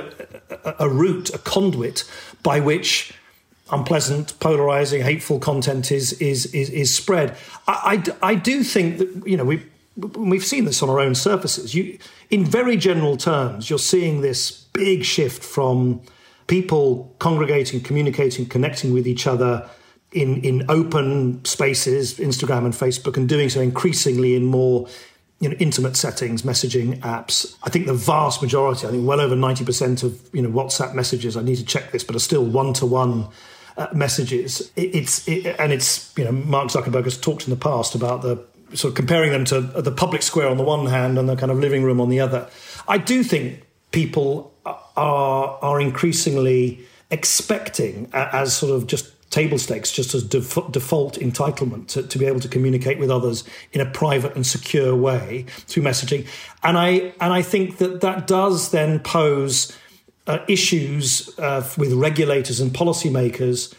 [0.64, 2.04] a, a route, a conduit
[2.44, 3.14] by which
[3.72, 7.38] unpleasant, polarizing, hateful content is is is, is spread.
[7.68, 9.64] I, I, I, do think that you know we
[9.98, 11.76] we've seen this on our own surfaces.
[11.76, 12.00] You,
[12.30, 16.02] in very general terms, you're seeing this big shift from
[16.48, 19.70] people congregating, communicating, connecting with each other
[20.12, 24.88] in in open spaces, Instagram and Facebook, and doing so increasingly in more
[25.40, 27.56] you know, intimate settings, messaging apps.
[27.64, 31.38] I think the vast majority, I think well over 90% of, you know, WhatsApp messages,
[31.38, 33.28] I need to check this, but are still one-to-one
[33.78, 34.72] uh, messages.
[34.76, 38.24] It, it's, it, and it's, you know, Mark Zuckerberg has talked in the past about
[38.24, 38.44] the
[38.74, 41.52] sort of comparing them to the public square on the one hand and the kind
[41.52, 42.50] of living room on the other.
[42.88, 46.80] I do think people are, are increasingly
[47.12, 52.26] expecting as sort of just table stakes just as def- default entitlement to, to, be
[52.26, 56.26] able to communicate with others in a private and secure way through messaging
[56.64, 59.78] and i and i think that that does then pose
[60.28, 63.74] uh, issues uh, with regulators and policymakers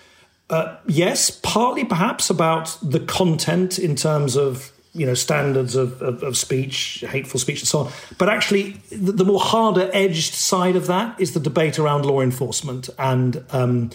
[0.50, 6.22] uh, yes partly perhaps about the content in terms of you know standards of, of,
[6.22, 7.92] of, speech, hateful speech, and so on.
[8.16, 12.20] But actually, the, the, more harder edged side of that is the debate around law
[12.20, 13.90] enforcement and um,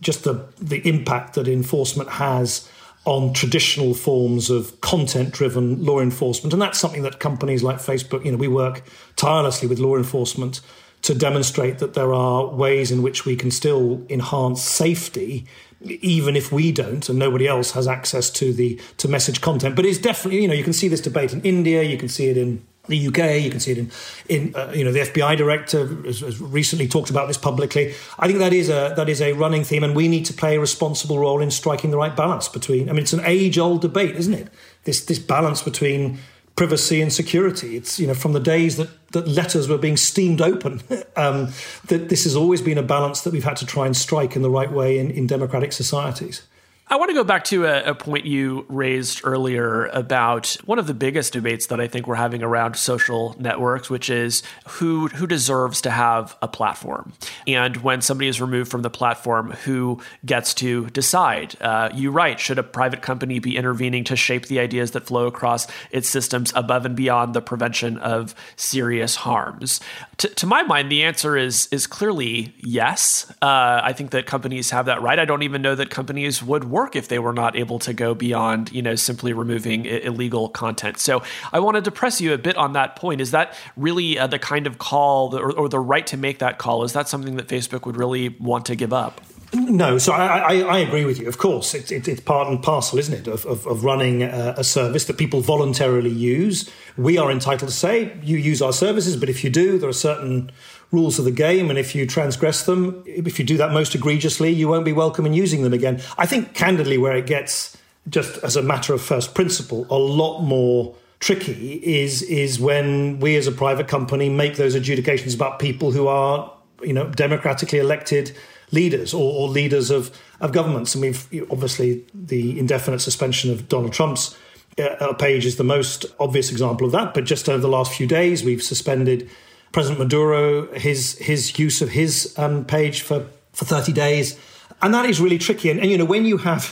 [0.00, 2.68] just the, the impact that enforcement has
[3.04, 6.52] on traditional forms of content driven law enforcement.
[6.52, 8.82] And that's something that companies like Facebook, you know, we work
[9.14, 10.60] tirelessly with law enforcement
[11.02, 15.46] to demonstrate that there are ways in which we can still enhance safety
[15.84, 19.84] even if we don't and nobody else has access to the to message content but
[19.84, 22.36] it's definitely you know you can see this debate in India you can see it
[22.36, 23.42] in the UK.
[23.42, 23.90] You can see it in,
[24.28, 27.94] in uh, you know, the FBI director has, has, recently talked about this publicly.
[28.18, 30.56] I think that is a that is a running theme, and we need to play
[30.56, 32.88] a responsible role in striking the right balance between.
[32.88, 34.48] I mean, it's an age-old debate, isn't it?
[34.84, 36.18] This this balance between
[36.56, 37.76] privacy and security.
[37.76, 40.80] It's you know from the days that that letters were being steamed open.
[41.16, 41.52] um,
[41.86, 44.42] that this has always been a balance that we've had to try and strike in
[44.42, 46.42] the right way in, in democratic societies.
[46.88, 50.86] I want to go back to a, a, point you raised earlier about one of
[50.86, 55.26] the biggest debates that I think we're having around social networks, which is who who
[55.26, 57.12] deserves to have a platform,
[57.48, 61.56] and when somebody is removed from the platform, who gets to decide?
[61.60, 65.26] Uh, you write, should a private company be intervening to shape the ideas that flow
[65.26, 69.80] across its systems above and beyond the prevention of serious harms?
[70.18, 73.28] To, to my mind, the answer is is clearly yes.
[73.42, 75.18] Uh, I think that companies have that right.
[75.18, 78.14] I don't even know that companies would work if they were not able to go
[78.14, 80.98] beyond, you know, simply removing illegal content.
[80.98, 83.22] So I wanted to press you a bit on that point.
[83.22, 86.58] Is that really uh, the kind of call or, or the right to make that
[86.58, 86.84] call?
[86.84, 89.22] Is that something that Facebook would really want to give up?
[89.52, 91.28] No, so I, I, I, agree with you.
[91.28, 94.54] Of course, it, it, it's part and parcel, isn't it, of, of, of running a,
[94.56, 96.70] a, service that people voluntarily use.
[96.96, 99.94] We are entitled to say, you use our services, but if you do, there are
[99.94, 100.50] certain
[100.90, 101.70] rules of the game.
[101.70, 105.26] And if you transgress them, if you do that most egregiously, you won't be welcome
[105.26, 106.02] in using them again.
[106.18, 107.76] I think, candidly, where it gets,
[108.08, 113.36] just as a matter of first principle, a lot more tricky is is when we
[113.36, 118.36] as a private company make those adjudications about people who are you know democratically elected
[118.72, 120.10] leaders or, or leaders of,
[120.40, 124.36] of governments and we've obviously the indefinite suspension of Donald Trump's
[124.78, 128.06] uh, page is the most obvious example of that but just over the last few
[128.06, 129.30] days we've suspended
[129.72, 134.38] President Maduro his his use of his um, page for for 30 days.
[134.82, 135.70] And that is really tricky.
[135.70, 136.66] And, and, you know, when you have,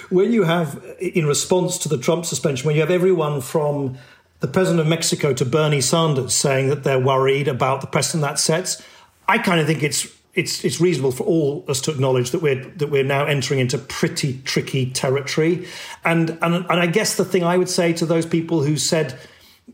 [0.10, 3.98] when you have, in response to the Trump suspension, when you have everyone from
[4.38, 8.38] the president of Mexico to Bernie Sanders saying that they're worried about the precedent that
[8.38, 8.80] sets,
[9.26, 12.64] I kind of think it's it's it's reasonable for all us to acknowledge that we're
[12.76, 15.66] that we're now entering into pretty tricky territory.
[16.04, 19.18] And and and I guess the thing I would say to those people who said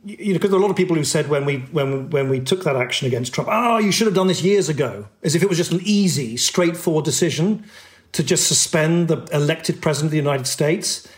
[0.04, 2.28] you know, because there are a lot of people who said when we when when
[2.28, 5.34] we took that action against Trump, oh, you should have done this years ago, as
[5.34, 7.64] if it was just an easy, straightforward decision
[8.12, 11.08] to just suspend the elected president of the United States.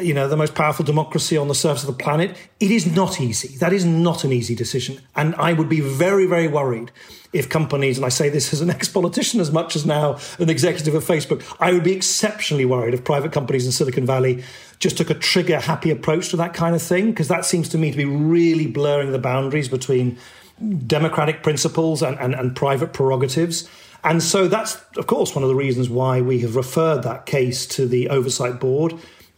[0.00, 2.36] You know, the most powerful democracy on the surface of the planet.
[2.60, 3.56] It is not easy.
[3.58, 5.00] That is not an easy decision.
[5.14, 6.90] And I would be very, very worried
[7.32, 10.48] if companies, and I say this as an ex politician as much as now an
[10.48, 14.44] executive of Facebook, I would be exceptionally worried if private companies in Silicon Valley
[14.78, 17.78] just took a trigger happy approach to that kind of thing, because that seems to
[17.78, 20.18] me to be really blurring the boundaries between
[20.86, 23.68] democratic principles and, and, and private prerogatives.
[24.04, 27.66] And so that's, of course, one of the reasons why we have referred that case
[27.68, 28.94] to the oversight board.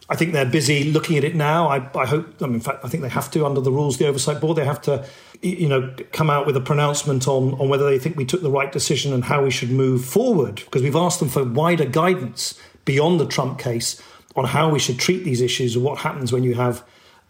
[0.08, 1.68] I think they're busy looking at it now.
[1.68, 3.96] I, I hope, I mean, in fact, I think they have to, under the rules
[3.96, 5.04] of the oversight board, they have to,
[5.42, 8.50] you know, come out with a pronouncement on, on whether they think we took the
[8.50, 10.56] right decision and how we should move forward.
[10.56, 14.00] Because we've asked them for wider guidance beyond the Trump case
[14.36, 16.84] on how we should treat these issues and what happens when you have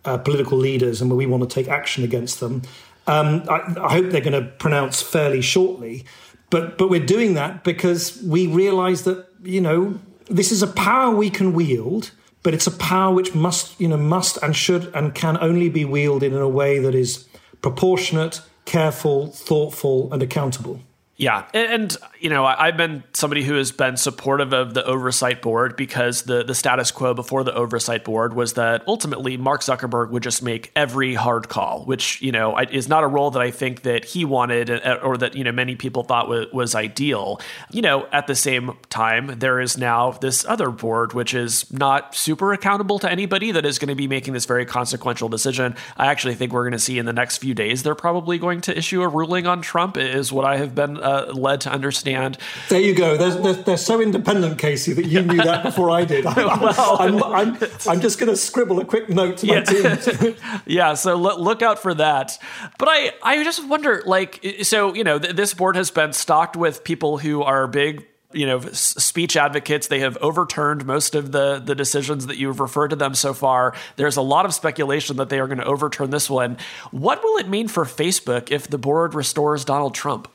[0.05, 2.61] uh, political leaders and when we want to take action against them.
[3.07, 6.05] Um, I, I hope they're going to pronounce fairly shortly.
[6.51, 11.15] But, but we're doing that because we realize that, you know, this is a power
[11.15, 12.11] we can wield
[12.47, 15.85] but it's a power which must, you know, must and should and can only be
[15.85, 17.27] wielded in a way that is
[17.61, 20.81] proportionate, careful, thoughtful, and accountable.
[21.19, 25.75] Yeah, and you know, I've been somebody who has been supportive of the oversight board
[25.75, 30.23] because the the status quo before the oversight board was that ultimately Mark Zuckerberg would
[30.23, 33.83] just make every hard call, which you know is not a role that I think
[33.83, 37.41] that he wanted uh, or that you know many people thought was, was ideal.
[37.71, 42.15] You know, at the same time, there is now this other board which is not
[42.15, 45.77] super accountable to anybody that is going to be making this very consequential decision.
[45.97, 48.61] I actually think we're going to see in the next few days they're probably going
[48.63, 49.97] to issue a ruling on Trump.
[49.97, 52.37] Is what I have been uh, led to understand.
[52.69, 53.17] There you go.
[53.17, 56.27] They're, they're, they're, so independent, Casey, that you knew that before I did.
[56.27, 59.95] I'm, well, I'm, I'm, I'm, just going to scribble a quick note to my yeah.
[59.95, 60.35] team.
[60.67, 62.39] yeah, so look, look out for that.
[62.79, 66.57] But I, I just wonder, like, so, you know, th- this board has been stocked
[66.57, 71.61] with people who are big you know speech advocates they have overturned most of the
[71.61, 75.29] the decisions that you've referred to them so far there's a lot of speculation that
[75.29, 76.57] they are going to overturn this one
[76.91, 80.29] what will it mean for facebook if the board restores donald trump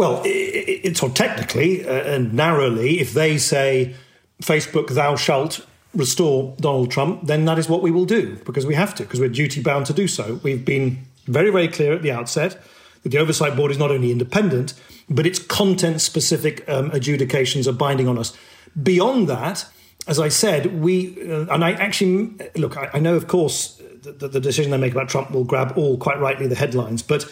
[0.00, 3.94] well, it's or technically uh, and narrowly, if they say,
[4.42, 8.74] Facebook, thou shalt restore Donald Trump, then that is what we will do because we
[8.74, 10.40] have to, because we're duty bound to do so.
[10.42, 12.62] We've been very, very clear at the outset
[13.02, 14.72] that the Oversight Board is not only independent,
[15.10, 18.34] but its content specific um, adjudications are binding on us.
[18.82, 19.66] Beyond that,
[20.06, 24.32] as I said, we, uh, and I actually, look, I, I know, of course, that
[24.32, 27.30] the decision they make about Trump will grab all, quite rightly, the headlines, but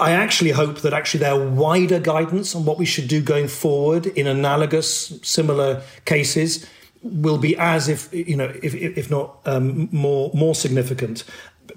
[0.00, 4.06] I actually hope that actually their wider guidance on what we should do going forward
[4.06, 6.66] in analogous, similar cases
[7.02, 11.24] will be as if you know, if if not um, more more significant,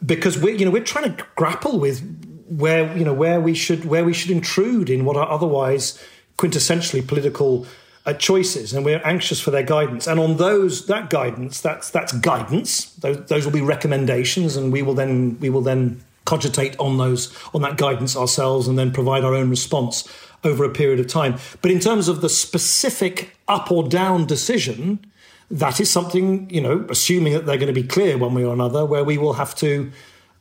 [0.06, 2.02] because we're you know we're trying to grapple with
[2.48, 6.02] where you know where we should where we should intrude in what are otherwise
[6.38, 7.66] quintessentially political
[8.06, 10.08] uh, choices, and we're anxious for their guidance.
[10.08, 12.86] And on those that guidance, that's that's guidance.
[12.96, 17.36] Those, those will be recommendations, and we will then we will then cogitate on those
[17.54, 20.08] on that guidance ourselves and then provide our own response
[20.44, 21.38] over a period of time.
[21.62, 25.06] But in terms of the specific up or down decision,
[25.50, 28.54] that is something, you know, assuming that they're going to be clear one way or
[28.54, 29.92] another, where we will have to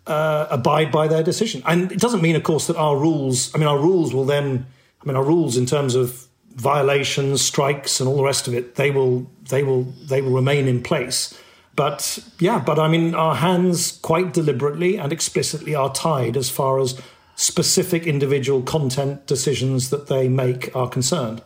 [0.06, 1.62] uh, abide by their decision.
[1.66, 4.66] And it doesn't mean, of course, that our rules, I mean, our rules will then,
[5.02, 8.74] I mean, our rules in terms of violations, strikes, and all the rest of it,
[8.74, 11.38] they will, they will, they will remain in place.
[11.74, 16.78] But yeah, but I mean, our hands quite deliberately and explicitly are tied as far
[16.80, 17.00] as
[17.34, 21.42] specific individual content decisions that they make are concerned.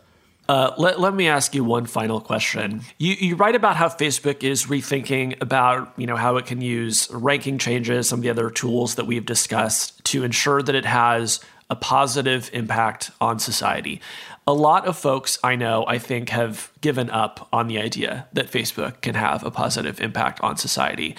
[0.49, 2.81] Uh, let, let me ask you one final question.
[2.97, 7.09] You, you write about how Facebook is rethinking about you know how it can use
[7.11, 11.41] ranking changes, some of the other tools that we've discussed to ensure that it has
[11.69, 14.01] a positive impact on society
[14.47, 18.49] a lot of folks I know, I think, have given up on the idea that
[18.49, 21.17] Facebook can have a positive impact on society.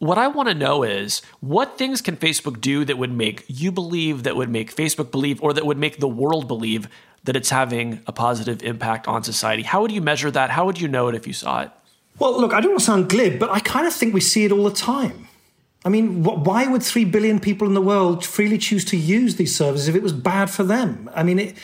[0.00, 3.72] What I want to know is what things can Facebook do that would make you
[3.72, 6.88] believe, that would make Facebook believe, or that would make the world believe
[7.24, 9.62] that it's having a positive impact on society?
[9.62, 10.50] How would you measure that?
[10.50, 11.70] How would you know it if you saw it?
[12.18, 14.44] Well, look, I don't want to sound glib, but I kind of think we see
[14.44, 15.28] it all the time.
[15.84, 19.56] I mean, why would 3 billion people in the world freely choose to use these
[19.56, 21.08] services if it was bad for them?
[21.14, 21.56] I mean, it,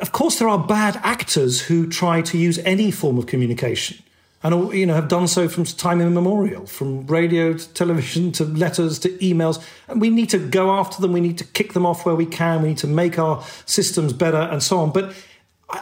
[0.00, 3.98] of course, there are bad actors who try to use any form of communication
[4.42, 8.98] and you know have done so from time immemorial, from radio to television to letters
[9.00, 9.64] to emails.
[9.88, 11.12] And we need to go after them.
[11.12, 12.62] We need to kick them off where we can.
[12.62, 14.90] We need to make our systems better and so on.
[14.90, 15.14] But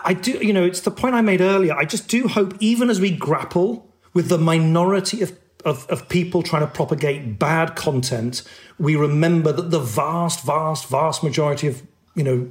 [0.04, 1.74] I, do, you know, it's the point I made earlier.
[1.74, 6.42] I just do hope, even as we grapple with the minority of of, of, people
[6.42, 8.42] trying to propagate bad content,
[8.78, 11.82] we remember that the vast, vast, vast majority of
[12.14, 12.48] you know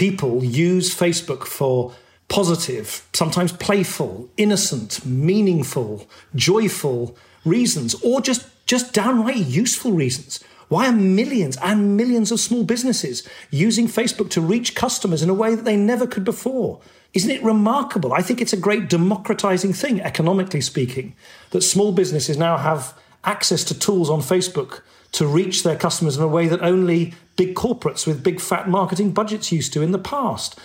[0.00, 1.92] people use Facebook for
[2.28, 10.42] positive, sometimes playful, innocent, meaningful, joyful reasons or just, just downright useful reasons.
[10.68, 15.34] Why are millions and millions of small businesses using Facebook to reach customers in a
[15.34, 16.80] way that they never could before?
[17.12, 18.14] Isn't it remarkable?
[18.14, 21.14] I think it's a great democratizing thing, economically speaking,
[21.50, 24.80] that small businesses now have access to tools on Facebook
[25.12, 29.12] to reach their customers in a way that only big corporates with big fat marketing
[29.12, 30.58] budgets used to in the past.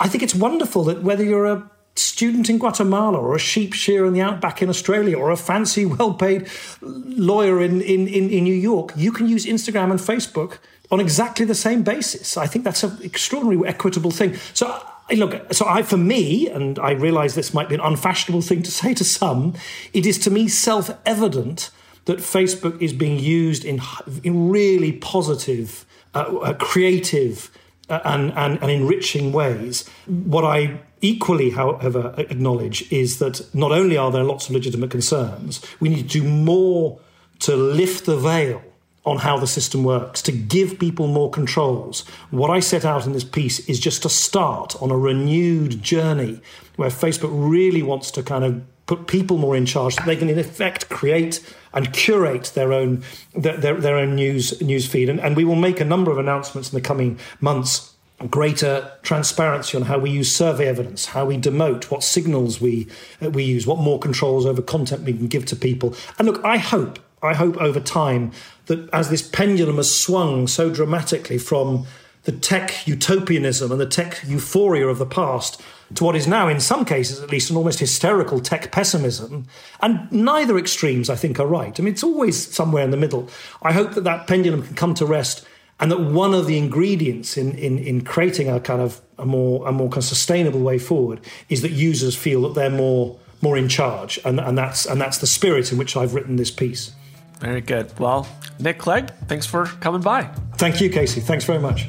[0.00, 4.06] I think it's wonderful that whether you're a student in Guatemala or a sheep shearer
[4.06, 6.48] in the outback in Australia or a fancy, well paid
[6.80, 10.58] lawyer in, in, in, in, New York, you can use Instagram and Facebook
[10.90, 12.36] on exactly the same basis.
[12.36, 14.36] I think that's an extraordinarily equitable thing.
[14.54, 18.62] So, look, so I, for me, and I realize this might be an unfashionable thing
[18.62, 19.54] to say to some,
[19.92, 21.70] it is to me self evident
[22.04, 23.80] that Facebook is being used in,
[24.22, 27.50] in really positive, uh, uh, creative,
[27.88, 29.88] uh, and, and, and enriching ways.
[30.06, 35.60] What I equally, however, acknowledge is that not only are there lots of legitimate concerns,
[35.80, 36.98] we need to do more
[37.40, 38.62] to lift the veil
[39.04, 42.00] on how the system works, to give people more controls.
[42.30, 46.40] What I set out in this piece is just to start on a renewed journey
[46.76, 50.30] where Facebook really wants to kind of put people more in charge so they can
[50.30, 51.40] in effect create
[51.74, 53.02] and curate their own
[53.34, 56.72] their, their, own news news feed and, and we will make a number of announcements
[56.72, 57.92] in the coming months
[58.30, 62.86] greater transparency on how we use survey evidence, how we demote, what signals we
[63.20, 65.94] uh, we use, what more controls over content we can give to people.
[66.18, 68.32] And look, I hope, I hope over time
[68.66, 71.86] that as this pendulum has swung so dramatically from
[72.24, 75.60] the tech utopianism and the tech euphoria of the past
[75.94, 79.46] to what is now, in some cases at least, an almost hysterical tech pessimism.
[79.80, 81.78] And neither extremes, I think, are right.
[81.78, 83.28] I mean, it's always somewhere in the middle.
[83.62, 85.46] I hope that that pendulum can come to rest
[85.80, 89.66] and that one of the ingredients in, in, in creating a kind of a more,
[89.66, 93.56] a more kind of sustainable way forward is that users feel that they're more, more
[93.56, 94.18] in charge.
[94.24, 96.92] And, and, that's, and that's the spirit in which I've written this piece.
[97.40, 97.98] Very good.
[97.98, 98.28] Well,
[98.60, 100.30] Nick Clegg, thanks for coming by.
[100.56, 101.20] Thank you, Casey.
[101.20, 101.88] Thanks very much.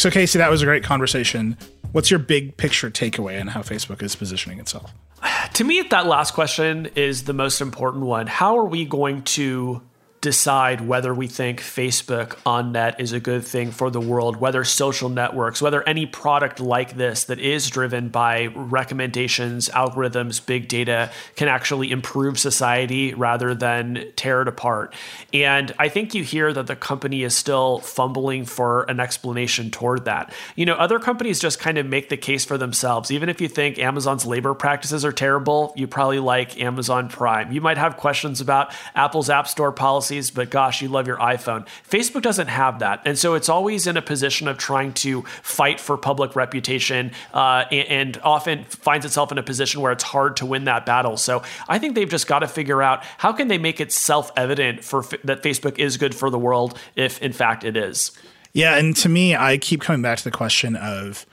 [0.00, 1.58] So, Casey, that was a great conversation.
[1.92, 4.94] What's your big picture takeaway on how Facebook is positioning itself?
[5.54, 8.26] To me, that last question is the most important one.
[8.26, 9.82] How are we going to
[10.20, 14.64] decide whether we think Facebook on net is a good thing for the world, whether
[14.64, 21.10] social networks, whether any product like this that is driven by recommendations, algorithms, big data
[21.36, 24.94] can actually improve society rather than tear it apart.
[25.32, 30.04] And I think you hear that the company is still fumbling for an explanation toward
[30.04, 30.34] that.
[30.54, 33.10] You know, other companies just kind of make the case for themselves.
[33.10, 37.52] Even if you think Amazon's labor practices are terrible, you probably like Amazon Prime.
[37.52, 41.16] You might have questions about Apple's App Store policy policies, but gosh, you love your
[41.18, 41.66] iPhone.
[41.88, 43.02] Facebook doesn't have that.
[43.04, 47.64] And so it's always in a position of trying to fight for public reputation uh,
[47.70, 51.16] and, and often finds itself in a position where it's hard to win that battle.
[51.16, 54.84] So I think they've just got to figure out how can they make it self-evident
[54.84, 58.12] for that Facebook is good for the world if in fact it is.
[58.52, 61.24] Yeah, and to me, I keep coming back to the question of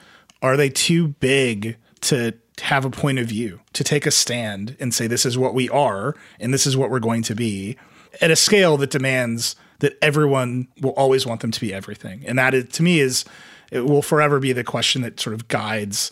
[0.43, 4.93] are they too big to have a point of view, to take a stand and
[4.93, 7.75] say this is what we are and this is what we're going to be?
[8.21, 12.23] At a scale that demands that everyone will always want them to be everything.
[12.25, 13.25] And that is, to me is
[13.71, 16.11] it will forever be the question that sort of guides,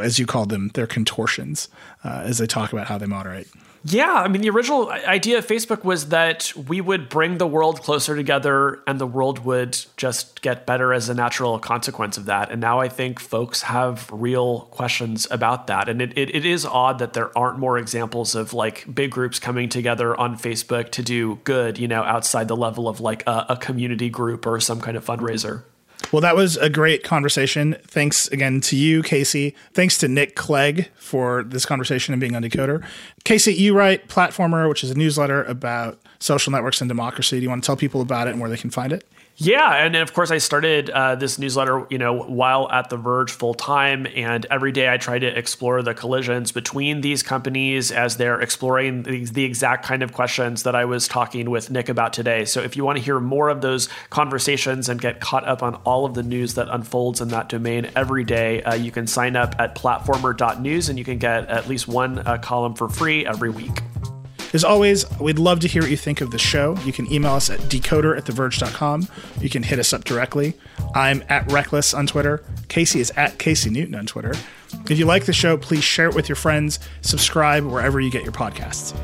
[0.00, 1.68] as you called them, their contortions
[2.02, 3.48] uh, as they talk about how they moderate.
[3.86, 7.82] Yeah, I mean, the original idea of Facebook was that we would bring the world
[7.82, 12.50] closer together and the world would just get better as a natural consequence of that.
[12.50, 15.90] And now I think folks have real questions about that.
[15.90, 19.38] And it, it, it is odd that there aren't more examples of like big groups
[19.38, 23.46] coming together on Facebook to do good, you know, outside the level of like a,
[23.50, 25.62] a community group or some kind of fundraiser.
[26.14, 27.76] Well, that was a great conversation.
[27.88, 29.52] Thanks again to you, Casey.
[29.72, 32.84] Thanks to Nick Clegg for this conversation and being on Decoder.
[33.24, 37.38] Casey, you write Platformer, which is a newsletter about social networks and democracy.
[37.38, 39.02] Do you want to tell people about it and where they can find it?
[39.36, 43.32] Yeah, and of course I started uh, this newsletter, you know, while at The Verge
[43.32, 48.16] full time, and every day I try to explore the collisions between these companies as
[48.16, 52.12] they're exploring the, the, exact kind of questions that I was talking with Nick about
[52.12, 52.44] today.
[52.44, 55.74] So if you want to hear more of those conversations and get caught up on
[55.84, 59.34] all of the news that unfolds in that domain every day, uh, you can sign
[59.34, 63.50] up at platformer.news and you can get at least one uh, column for free every
[63.50, 63.80] week.
[64.54, 66.76] As always, we'd love to hear what you think of the show.
[66.84, 69.08] You can email us at decoder at theverge.com.
[69.40, 70.54] You can hit us up directly.
[70.94, 72.44] I'm at Reckless on Twitter.
[72.68, 74.32] Casey is at Casey Newton on Twitter.
[74.88, 76.78] If you like the show, please share it with your friends.
[77.00, 78.96] Subscribe wherever you get your podcasts.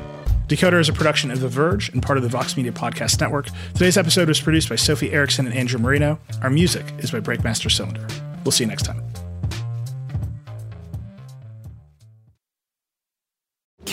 [0.46, 3.48] Decoder is a production of The Verge and part of the Vox Media Podcast Network.
[3.74, 6.20] Today's episode was produced by Sophie Erickson and Andrew Marino.
[6.42, 8.06] Our music is by Breakmaster Cylinder.
[8.44, 9.09] We'll see you next time.